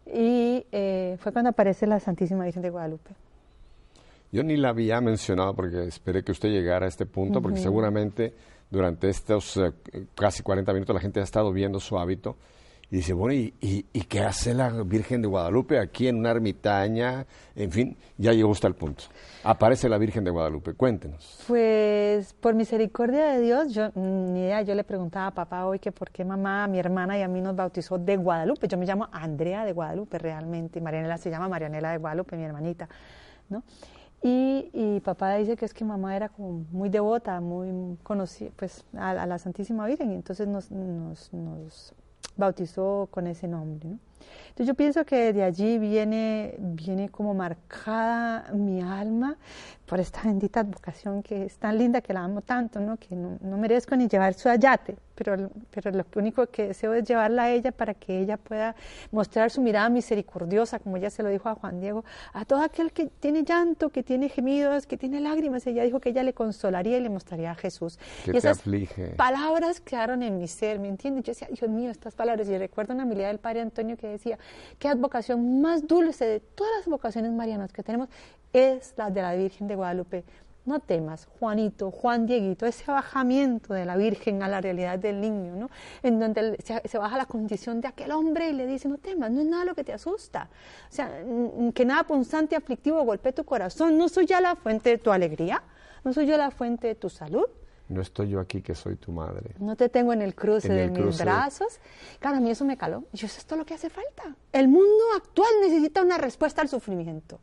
[0.07, 3.11] Y eh, fue cuando aparece la Santísima Virgen de Guadalupe.
[4.33, 8.33] Yo ni la había mencionado porque esperé que usted llegara a este punto, porque seguramente
[8.71, 9.73] durante estos eh,
[10.15, 12.37] casi 40 minutos la gente ha estado viendo su hábito
[12.93, 17.25] y dice, bueno, ¿y, qué hace la Virgen de Guadalupe aquí en una ermitaña?
[17.57, 19.05] En fin, ya llegó hasta el punto.
[19.45, 21.43] Aparece la Virgen de Guadalupe, cuéntenos.
[21.49, 25.91] Pues por misericordia de Dios, yo ni idea, yo le preguntaba a papá hoy que
[25.91, 28.69] por qué mamá, mi hermana y a mí nos bautizó de Guadalupe.
[28.69, 32.91] Yo me llamo Andrea de Guadalupe realmente, Marianela se llama Marianela de Guadalupe, mi hermanita,
[33.49, 33.63] ¿no?
[34.23, 39.13] Y, papá dice que es que mamá era como muy devota, muy conocida, pues a,
[39.13, 40.71] a la Santísima Virgen, y entonces nos
[42.37, 43.89] bautizó con ese nombre.
[43.89, 43.99] ¿no?
[44.49, 49.37] Entonces yo pienso que de allí viene, viene como marcada mi alma
[49.87, 52.97] por esta bendita advocación que es tan linda, que la amo tanto, ¿no?
[52.97, 57.05] que no, no merezco ni llevar su ayate, pero, pero lo único que deseo es
[57.05, 58.75] llevarla a ella para que ella pueda
[59.11, 62.93] mostrar su mirada misericordiosa, como ella se lo dijo a Juan Diego, a todo aquel
[62.93, 65.67] que tiene llanto, que tiene gemidos, que tiene lágrimas.
[65.67, 67.99] Ella dijo que ella le consolaría y le mostraría a Jesús.
[68.25, 69.09] Que y esas aflige.
[69.17, 71.25] palabras quedaron en mi ser, ¿me entiendes?
[71.25, 72.49] Yo decía, Dios mío, estas palabras.
[72.49, 74.39] Y recuerdo una habilidad del Padre Antonio que decía,
[74.79, 78.09] qué advocación más dulce de todas las vocaciones marianas que tenemos
[78.53, 80.25] es la de la Virgen de Guadalupe.
[80.65, 85.57] No temas, Juanito, Juan Dieguito, ese bajamiento de la Virgen a la realidad del niño,
[85.57, 85.71] ¿no?
[86.05, 89.41] En donde se, baja la condición de aquel hombre y le dice, no temas, no
[89.41, 90.49] es nada lo que te asusta.
[90.89, 91.11] O sea,
[91.75, 93.99] que nada punzante, aflictivo golpee tu corazón.
[93.99, 95.65] No soy ya la fuente de tu alegría,
[96.05, 97.47] no soy yo la fuente de tu salud.
[97.93, 99.55] No estoy yo aquí que soy tu madre.
[99.59, 101.79] No te tengo en el cruce En de el mis cruce de- brazos.
[102.21, 103.05] Claro, a mí eso me caló.
[103.13, 104.35] Y yo, eso es todo lo que hace falta.
[104.53, 107.39] El mundo actual necesita una respuesta al sufrimiento.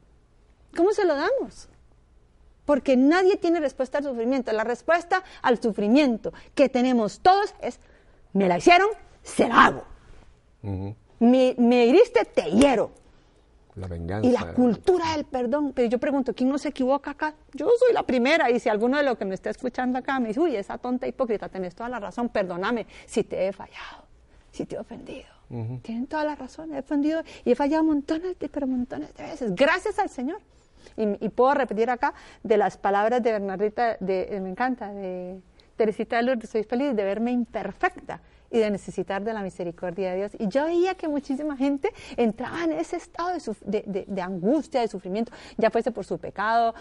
[0.75, 1.69] ¿Cómo se lo damos?
[2.65, 4.51] Porque nadie tiene respuesta al sufrimiento.
[4.51, 7.79] La respuesta al sufrimiento que tenemos todos es,
[8.33, 8.87] me la hicieron,
[9.23, 9.83] se la hago.
[10.61, 12.91] Me, me heriste, te hiero.
[13.79, 14.27] La venganza.
[14.27, 15.71] Y la cultura del perdón.
[15.73, 17.33] Pero yo pregunto, ¿quién no se equivoca acá?
[17.53, 18.49] Yo soy la primera.
[18.51, 21.07] Y si alguno de los que me está escuchando acá me dice, uy, esa tonta
[21.07, 24.03] hipócrita, tenés toda la razón, perdóname si te he fallado,
[24.51, 25.27] si te he ofendido.
[25.81, 29.55] Tienen toda la razón, he ofendido y he fallado montones de, pero montones de veces.
[29.55, 30.39] Gracias al Señor.
[30.95, 32.13] Y, y puedo repetir acá
[32.43, 35.39] de las palabras de Bernardita, de, me encanta, de
[35.75, 38.21] Teresita de Lourdes, soy feliz de verme imperfecta
[38.51, 40.31] y de necesitar de la misericordia de Dios.
[40.39, 44.81] Y yo veía que muchísima gente entraba en ese estado de, de- de- de angustia,
[44.81, 46.73] de sufrimiento, ya fuese por su pecado.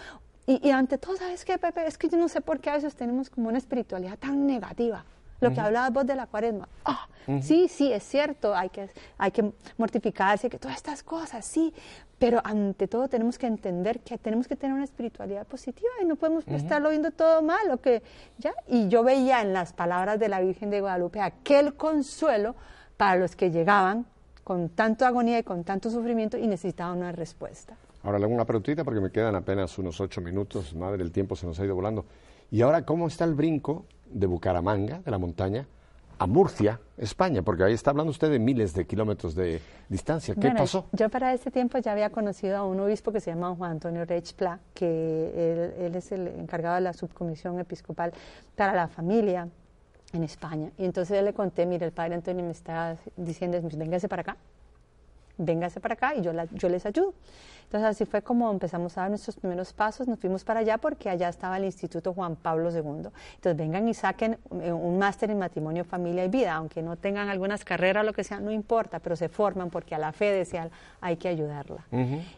[0.47, 1.87] Y, y ante todo, ¿sabes qué, Pepe?
[1.87, 5.05] Es que yo no sé por qué a veces tenemos como una espiritualidad tan negativa.
[5.41, 6.69] Lo que hablabas vos de la cuaresma.
[6.85, 7.07] Ah,
[7.43, 8.89] Sí, sí, es cierto, hay que,
[9.19, 11.73] hay que mortificarse, que todas estas cosas, sí.
[12.19, 16.17] Pero ante todo tenemos que entender que tenemos que tener una espiritualidad positiva y no
[16.17, 17.71] podemos estarlo viendo todo mal.
[17.71, 18.03] o que,
[18.39, 18.53] ¿ya?
[18.67, 22.57] Y yo veía en las palabras de la Virgen de Guadalupe aquel consuelo
[22.97, 24.07] para los que llegaban
[24.43, 27.77] con tanto agonía y con tanto sufrimiento y necesitaban una respuesta.
[28.03, 30.75] Ahora le hago una preguntita porque me quedan apenas unos ocho minutos.
[30.75, 32.05] Madre, el tiempo se nos ha ido volando.
[32.51, 35.67] Y ahora, ¿cómo está el brinco de Bucaramanga, de la montaña,
[36.19, 37.43] a Murcia, España?
[37.43, 40.35] Porque ahí está hablando usted de miles de kilómetros de distancia.
[40.35, 40.87] ¿Qué Bueno, pasó?
[40.93, 44.05] Yo para ese tiempo ya había conocido a un obispo que se llama Juan Antonio
[44.05, 48.13] Reich Pla, que él, él es el encargado de la subcomisión episcopal
[48.57, 49.49] para la familia
[50.13, 50.71] en España.
[50.79, 54.37] Y entonces yo le conté, mire, el padre Antonio me está diciendo, véngase para acá,
[55.39, 57.15] véngase para acá y yo, la- yo les ayudo.
[57.65, 61.11] Entonces así fue como empezamos a dar nuestros primeros pasos, nos fuimos para allá porque
[61.11, 62.81] allá estaba el Instituto Juan Pablo II.
[62.81, 67.29] Entonces vengan y saquen eh, un máster en matrimonio, familia y vida, aunque no tengan
[67.29, 70.33] algunas carreras o lo que sea, no importa, pero se forman porque a la fe
[70.33, 70.71] deseal
[71.03, 71.85] hay que ayudarla.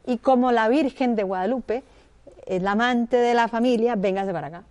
[0.06, 1.84] Y como la Virgen de Guadalupe
[2.46, 4.62] es la amante de la familia, véngase para acá.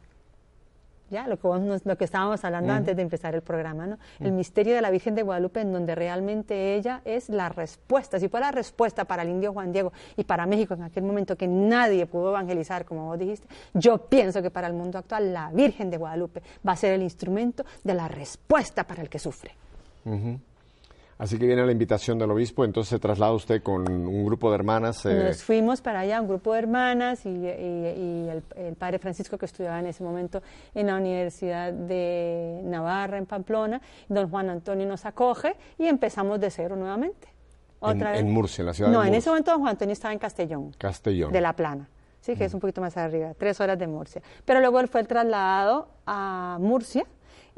[1.10, 3.97] Ya, lo que, vos lo que estábamos hablando antes de empezar el programa, ¿no?
[4.20, 8.20] El misterio de la Virgen de Guadalupe, en donde realmente ella es la respuesta.
[8.20, 11.36] Si fue la respuesta para el indio Juan Diego y para México en aquel momento
[11.36, 15.51] que nadie pudo evangelizar, como vos dijiste, yo pienso que para el mundo actual la
[15.51, 19.51] Virgen de Guadalupe va a ser el instrumento de la respuesta para el que sufre.
[21.20, 24.55] Así que viene la invitación del obispo, entonces se traslada usted con un grupo de
[24.55, 25.05] hermanas.
[25.05, 28.99] eh, Nos fuimos para allá, un grupo de hermanas y, y- y el, el padre
[28.99, 30.41] Francisco que estudiaba en ese momento
[30.74, 33.82] en la Universidad de Navarra, en Pamplona.
[34.07, 37.28] Don Juan Antonio nos acoge y empezamos de cero nuevamente.
[37.82, 40.13] En- en Murcia, en la ciudad de No, en ese momento don Juan Antonio estaba
[40.13, 40.72] en Castellón.
[40.78, 41.34] Castellón.
[41.34, 41.89] De La Plana.
[42.22, 44.22] Sí, que es un poquito más arriba, tres horas de Murcia.
[44.45, 47.05] Pero luego él fue trasladado a Murcia.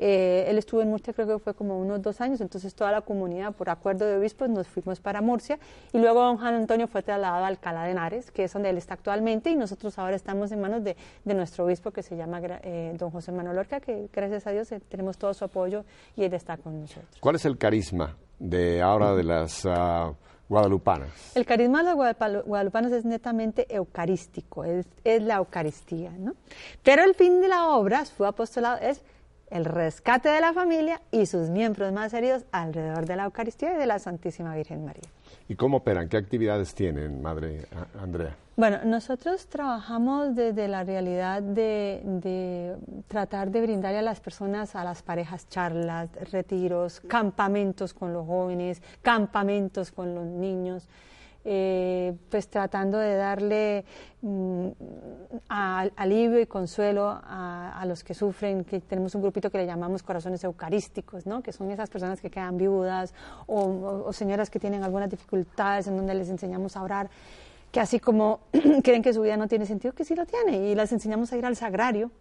[0.03, 3.01] Eh, él estuvo en Murcia creo que fue como unos dos años, entonces toda la
[3.01, 5.59] comunidad, por acuerdo de obispos, nos fuimos para Murcia.
[5.93, 8.77] Y luego don Juan Antonio fue trasladado a Alcalá de Henares, que es donde él
[8.79, 12.41] está actualmente, y nosotros ahora estamos en manos de, de nuestro obispo que se llama
[12.63, 15.85] eh, don José Manuel Orca, que gracias a Dios eh, tenemos todo su apoyo
[16.15, 17.17] y él está con nosotros.
[17.19, 20.11] ¿Cuál es el carisma de ahora de las ah,
[20.49, 21.35] guadalupanas?
[21.35, 26.33] El carisma de los guadalupano- guadalupanos es netamente eucarístico, es, es la Eucaristía, ¿no?
[26.81, 29.03] Pero el fin de la obra, su apostolado, es
[29.51, 33.77] el rescate de la familia y sus miembros más heridos alrededor de la Eucaristía y
[33.77, 35.03] de la Santísima Virgen María.
[35.47, 36.07] ¿Y cómo operan?
[36.07, 37.67] ¿Qué actividades tienen, Madre
[38.01, 38.35] Andrea?
[38.55, 42.75] Bueno, nosotros trabajamos desde la realidad de, de
[43.07, 48.81] tratar de brindarle a las personas, a las parejas, charlas, retiros, campamentos con los jóvenes,
[49.01, 50.87] campamentos con los niños,
[51.43, 53.85] eh, pues tratando de darle
[54.21, 54.67] mm,
[55.49, 60.03] a- alivio y consuelo a, los que sufren, que tenemos un grupito que le llamamos
[60.03, 61.41] corazones eucarísticos, ¿no?
[61.41, 63.13] que son esas personas que quedan viudas
[63.47, 67.09] o, o- o señoras que tienen algunas dificultades en donde les enseñamos a orar
[67.71, 68.41] que así como
[68.83, 71.37] creen que su vida no tiene sentido, que sí lo tiene, y las enseñamos a
[71.37, 72.11] ir al sagrario,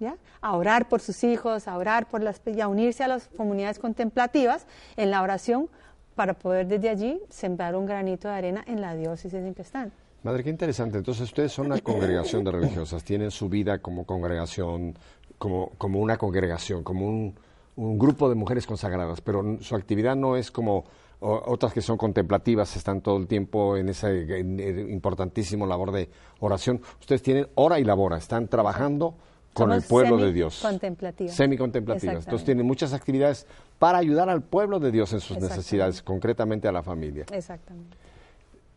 [0.00, 0.16] ¿ya?
[0.40, 3.78] a orar por sus hijos, a orar por las, y a unirse a las comunidades
[3.78, 4.66] contemplativas
[4.96, 5.68] en la oración
[6.14, 9.92] para poder desde allí sembrar un granito de arena en la diócesis en que están.
[10.22, 10.98] Madre, qué interesante.
[10.98, 14.94] Entonces ustedes son una congregación de religiosas, tienen su vida como congregación,
[15.38, 17.34] como, una congregación, como un,
[17.76, 20.84] grupo de mujeres consagradas, pero su actividad no es como
[21.20, 26.08] otras que son contemplativas, están todo el tiempo en ese en- en importantísimo labor de
[26.40, 26.80] oración.
[27.00, 29.16] Ustedes tienen hora y labora, están trabajando
[29.54, 30.56] con el pueblo de Dios.
[30.56, 31.34] semicontemplativas.
[31.34, 32.24] Semicontemplativas.
[32.24, 33.46] Entonces tienen muchas actividades
[33.78, 37.24] para ayudar al pueblo de Dios en sus necesidades, concretamente a la familia.
[37.32, 37.96] Exactamente.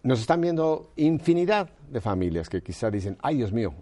[0.03, 3.73] Nos están viendo infinidad de familias que quizá dicen, ay Dios mío,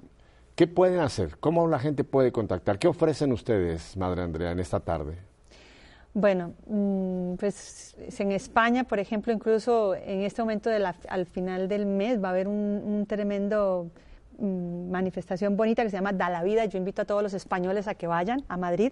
[0.55, 1.37] ¿Qué pueden hacer?
[1.41, 2.79] ¿Cómo la gente puede contactar?
[2.79, 5.17] ¿Qué ofrecen ustedes, Madre Andrea, en esta tarde?
[6.13, 11.85] Bueno, mm, pues en España, por ejemplo, incluso en este momento de al final del
[11.85, 13.89] mes va a haber un, tremendo
[14.39, 16.65] manifestación bonita que se llama Da la Vida.
[16.65, 18.91] Yo invito a todos los españoles a que vayan a Madrid,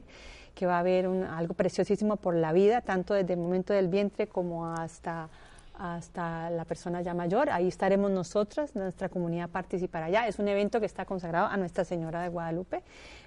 [0.55, 4.27] que va a haber algo preciosísimo por la vida, tanto desde el momento del vientre
[4.27, 5.29] como hasta
[5.77, 7.49] hasta la persona ya mayor.
[7.49, 10.27] Ahí estaremos nosotras, nuestra comunidad participará allá.
[10.27, 12.83] Es un evento que está consagrado a Nuestra Señora de Guadalupe,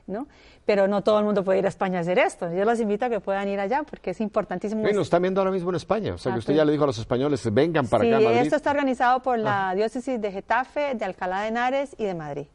[0.06, 0.26] ¿no?
[0.64, 2.52] Pero no todo el mundo puede ir a España a hacer esto.
[2.52, 4.82] Yo los invito a que puedan ir allá porque es importantísimo.
[4.82, 6.14] Bueno, está viendo ahora mismo en España.
[6.14, 8.40] O sea, que usted ya le dijo a los españoles, vengan para acá Madrid.
[8.40, 12.46] esto está organizado por la diócesis de Getafe, de Alcalá de Henares y de Madrid.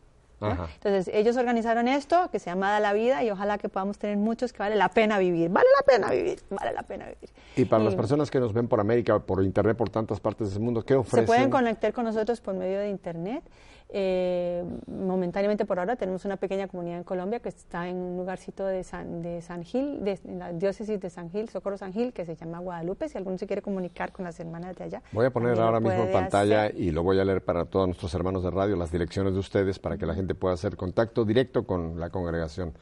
[0.41, 4.17] Entonces, ellos organizaron esto, que se llama Da la Vida, y ojalá que podamos tener
[4.17, 5.49] muchos que vale la pena vivir.
[5.49, 7.29] Vale la pena vivir, vale la pena vivir.
[7.55, 10.63] Y para las personas que nos ven por América, por Internet, por tantas partes del
[10.63, 11.21] mundo, ¿qué ofrecen?
[11.21, 13.43] Se pueden conectar con nosotros por medio de Internet.
[13.93, 18.65] Eh, momentáneamente por ahora tenemos una pequeña comunidad en Colombia que está en un lugarcito
[18.65, 22.23] de San, de San Gil, de, la diócesis de San Gil, Socorro San Gil, que
[22.23, 23.09] se llama Guadalupe.
[23.09, 25.01] Si alguno se quiere comunicar con las hermanas de allá.
[25.11, 28.13] Voy a poner ahora mismo en pantalla y lo voy a leer para todos nuestros
[28.15, 31.65] hermanos de radio las direcciones de ustedes para que la gente pueda hacer contacto directo
[31.65, 32.73] con la congregación.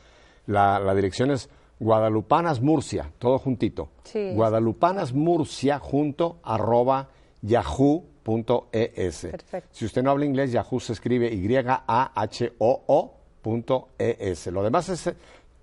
[0.45, 1.49] La, la dirección es
[1.79, 3.89] Guadalupanas Murcia, todo juntito.
[4.03, 4.33] Sí.
[4.33, 7.09] Guadalupanas Murcia junto arroba
[7.41, 9.27] yahoo .es.
[9.31, 9.69] Perfecto.
[9.71, 11.77] Si usted no habla inglés, Yahoo se escribe Y-A-H-O-O.es.
[14.47, 15.13] Lo demás es,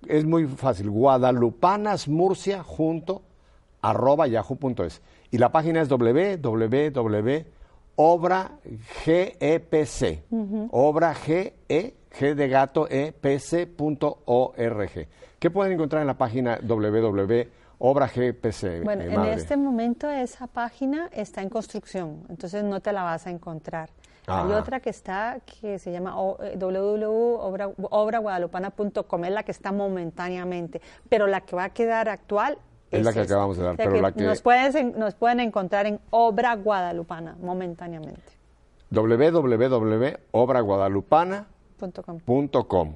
[0.07, 0.89] es muy fácil.
[0.89, 3.21] Guadalupanas Murcia junto
[3.81, 5.01] arroba yahoo.es.
[5.31, 7.07] Y la página es www.obragepc.
[7.99, 8.59] Obra
[11.15, 15.07] G E G de gato E P C.org.
[15.39, 17.47] ¿Qué pueden encontrar en la página www
[17.79, 18.83] Obra GPC.
[18.83, 23.29] Bueno, en este momento esa página está en construcción, entonces no te la vas a
[23.29, 23.91] encontrar.
[24.25, 31.27] Hay otra que está, que se llama eh, www.obraguadalupana.com, es la que está momentáneamente, pero
[31.27, 32.57] la que va a quedar actual
[32.91, 34.23] es, la que acabamos de dar, pero la que...
[34.23, 38.23] Nos, pueden, nos pueden encontrar en Obra Guadalupana, momentáneamente.
[38.89, 42.95] www.obraguadalupana.com .com.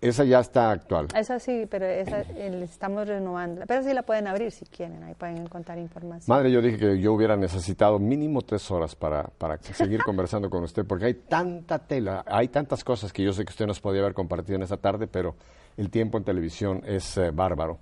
[0.00, 1.08] Esa ya está actual.
[1.14, 3.62] Esa sí, pero esa estamos renovando.
[3.66, 6.34] Pero sí la pueden abrir si quieren, ahí pueden encontrar información.
[6.34, 10.62] Madre, yo dije que yo hubiera necesitado mínimo tres horas para, para seguir conversando con
[10.62, 14.00] usted, porque hay tanta tela, hay tantas cosas que yo sé que usted nos podía
[14.02, 15.34] haber compartido en esta tarde, pero
[15.76, 17.78] el tiempo en televisión es eh, bárbaro.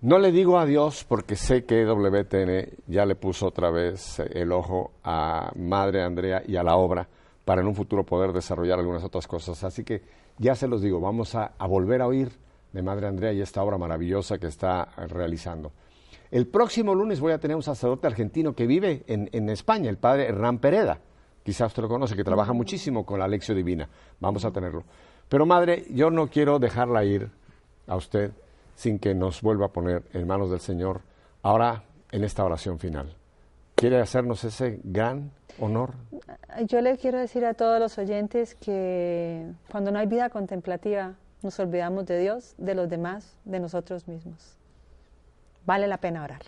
[0.00, 4.92] No le digo adiós porque sé que WTN ya le puso otra vez el ojo
[5.02, 7.08] a Madre Andrea y a la obra
[7.48, 9.64] para en un futuro poder desarrollar algunas otras cosas.
[9.64, 10.02] Así que
[10.36, 12.30] ya se los digo, vamos a, volver a oír
[12.74, 15.72] de Madre Andrea y esta obra maravillosa que está realizando.
[16.30, 20.26] El próximo lunes voy a tener un sacerdote argentino que vive en, España, el padre
[20.26, 21.00] Hernán Pereda.
[21.42, 23.88] Quizás usted lo conoce, que trabaja muchísimo con la lección divina.
[24.20, 24.84] Vamos a tenerlo.
[25.30, 27.30] Pero madre, yo no quiero dejarla ir
[27.86, 28.32] a usted
[28.74, 31.00] sin que nos vuelva a poner en manos del Señor
[31.42, 31.82] ahora
[32.12, 33.16] en esta oración final.
[33.74, 35.94] ¿Quiere hacernos ese gran honor?
[36.66, 41.58] Yo le quiero decir a todos los oyentes que cuando no hay vida contemplativa nos
[41.60, 44.56] olvidamos de Dios, de los demás, de nosotros mismos.
[45.66, 46.42] Vale la pena orar.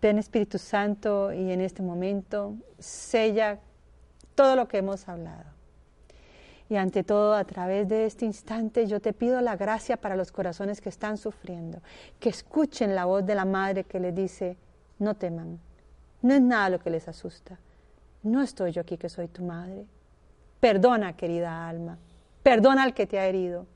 [0.00, 3.58] Ven Espíritu Santo y en este momento sella
[4.34, 5.44] todo lo que hemos hablado.
[6.68, 10.32] Y ante todo, a través de este instante, yo te pido la gracia para los
[10.32, 11.80] corazones que están sufriendo,
[12.18, 14.56] que escuchen la voz de la Madre que le dice,
[14.98, 15.60] no teman,
[16.22, 17.58] no es nada lo que les asusta.
[18.26, 19.86] No estoy yo aquí que soy tu madre.
[20.58, 21.96] Perdona, querida alma.
[22.42, 23.66] Perdona al que te ha herido.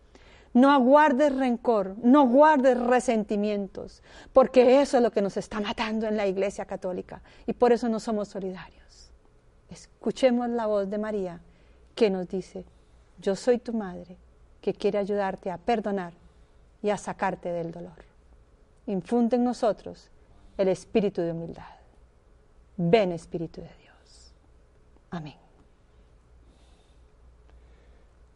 [0.52, 6.16] No aguardes rencor, no guardes resentimientos, porque eso es lo que nos está matando en
[6.16, 9.12] la Iglesia Católica y por eso no somos solidarios.
[9.68, 11.40] Escuchemos la voz de María
[11.94, 12.64] que nos dice,
[13.20, 14.16] yo soy tu madre,
[14.60, 16.14] que quiere ayudarte a perdonar
[16.82, 18.04] y a sacarte del dolor.
[18.86, 20.10] Infunde en nosotros
[20.58, 21.62] el espíritu de humildad.
[22.76, 23.79] Ven Espíritu de Dios.
[25.10, 25.34] Amén.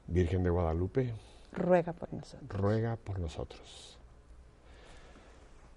[0.06, 1.14] Virgen de Guadalupe,
[1.52, 2.48] ruega por nosotros.
[2.48, 3.98] Ruega por nosotros.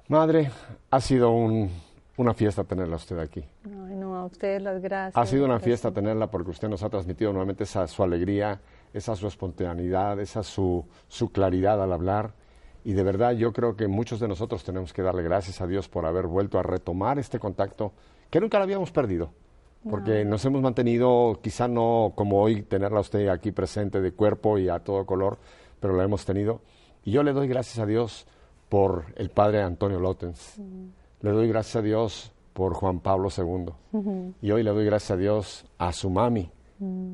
[0.09, 0.51] Madre,
[0.89, 3.43] ha sido una fiesta tenerla usted aquí.
[3.63, 5.17] No, no, a ustedes las gracias.
[5.17, 8.59] Ha sido una fiesta tenerla porque usted nos ha transmitido nuevamente esa su alegría,
[8.93, 12.33] esa su espontaneidad, esa su, su claridad al hablar.
[12.83, 15.89] Y de verdad yo creo que muchos de nosotros tenemos que darle gracias a Dios
[15.89, 17.91] por haber vuelto a retomar este contacto
[18.29, 19.31] que nunca la habíamos perdido,
[19.89, 24.69] porque nos hemos mantenido, quizá no como hoy, tenerla usted aquí presente de cuerpo y
[24.69, 25.38] a todo color,
[25.79, 26.61] pero la hemos tenido.
[27.03, 28.27] Y yo le doy gracias a Dios
[28.69, 30.59] por el padre Antonio Lotens.
[31.21, 34.33] Le doy gracias a Dios por Juan Pablo II.
[34.41, 36.49] Y hoy le doy gracias a Dios a su mami,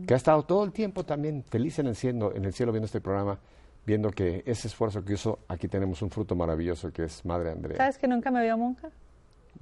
[0.07, 2.85] que ha estado todo el tiempo también feliz en el, cielo, en el cielo viendo
[2.85, 3.39] este programa,
[3.85, 7.77] viendo que ese esfuerzo que hizo, aquí tenemos un fruto maravilloso que es Madre Andrea.
[7.77, 8.89] ¿Sabes que nunca me vio monja?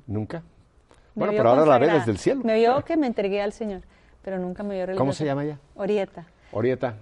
[0.07, 0.43] ¿Nunca?
[1.15, 2.41] Bueno, pero ahora la ve desde el cielo.
[2.43, 3.81] Me vio que me entregué al Señor,
[4.21, 4.99] pero nunca me vio religiosa.
[4.99, 5.59] ¿Cómo se llama ella?
[5.75, 6.25] Orieta.
[6.51, 6.97] Orieta,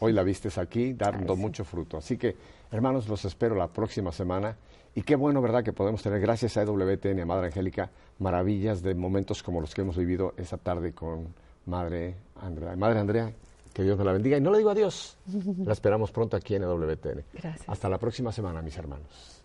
[0.00, 1.96] hoy la vistes aquí dando mucho fruto.
[1.98, 2.36] Así que,
[2.70, 4.56] hermanos, los espero la próxima semana.
[4.94, 8.82] Y qué bueno, ¿verdad?, que podemos tener, gracias a EWTN y a Madre Angélica, maravillas
[8.82, 11.28] de momentos como los que hemos vivido esa tarde con
[11.66, 12.74] Madre Andrea.
[12.74, 13.32] Madre Andrea,
[13.72, 14.36] que Dios me la bendiga.
[14.36, 15.16] Y no le digo adiós,
[15.64, 17.22] la esperamos pronto aquí en EWTN.
[17.32, 17.68] Gracias.
[17.68, 19.44] Hasta la próxima semana, mis hermanos.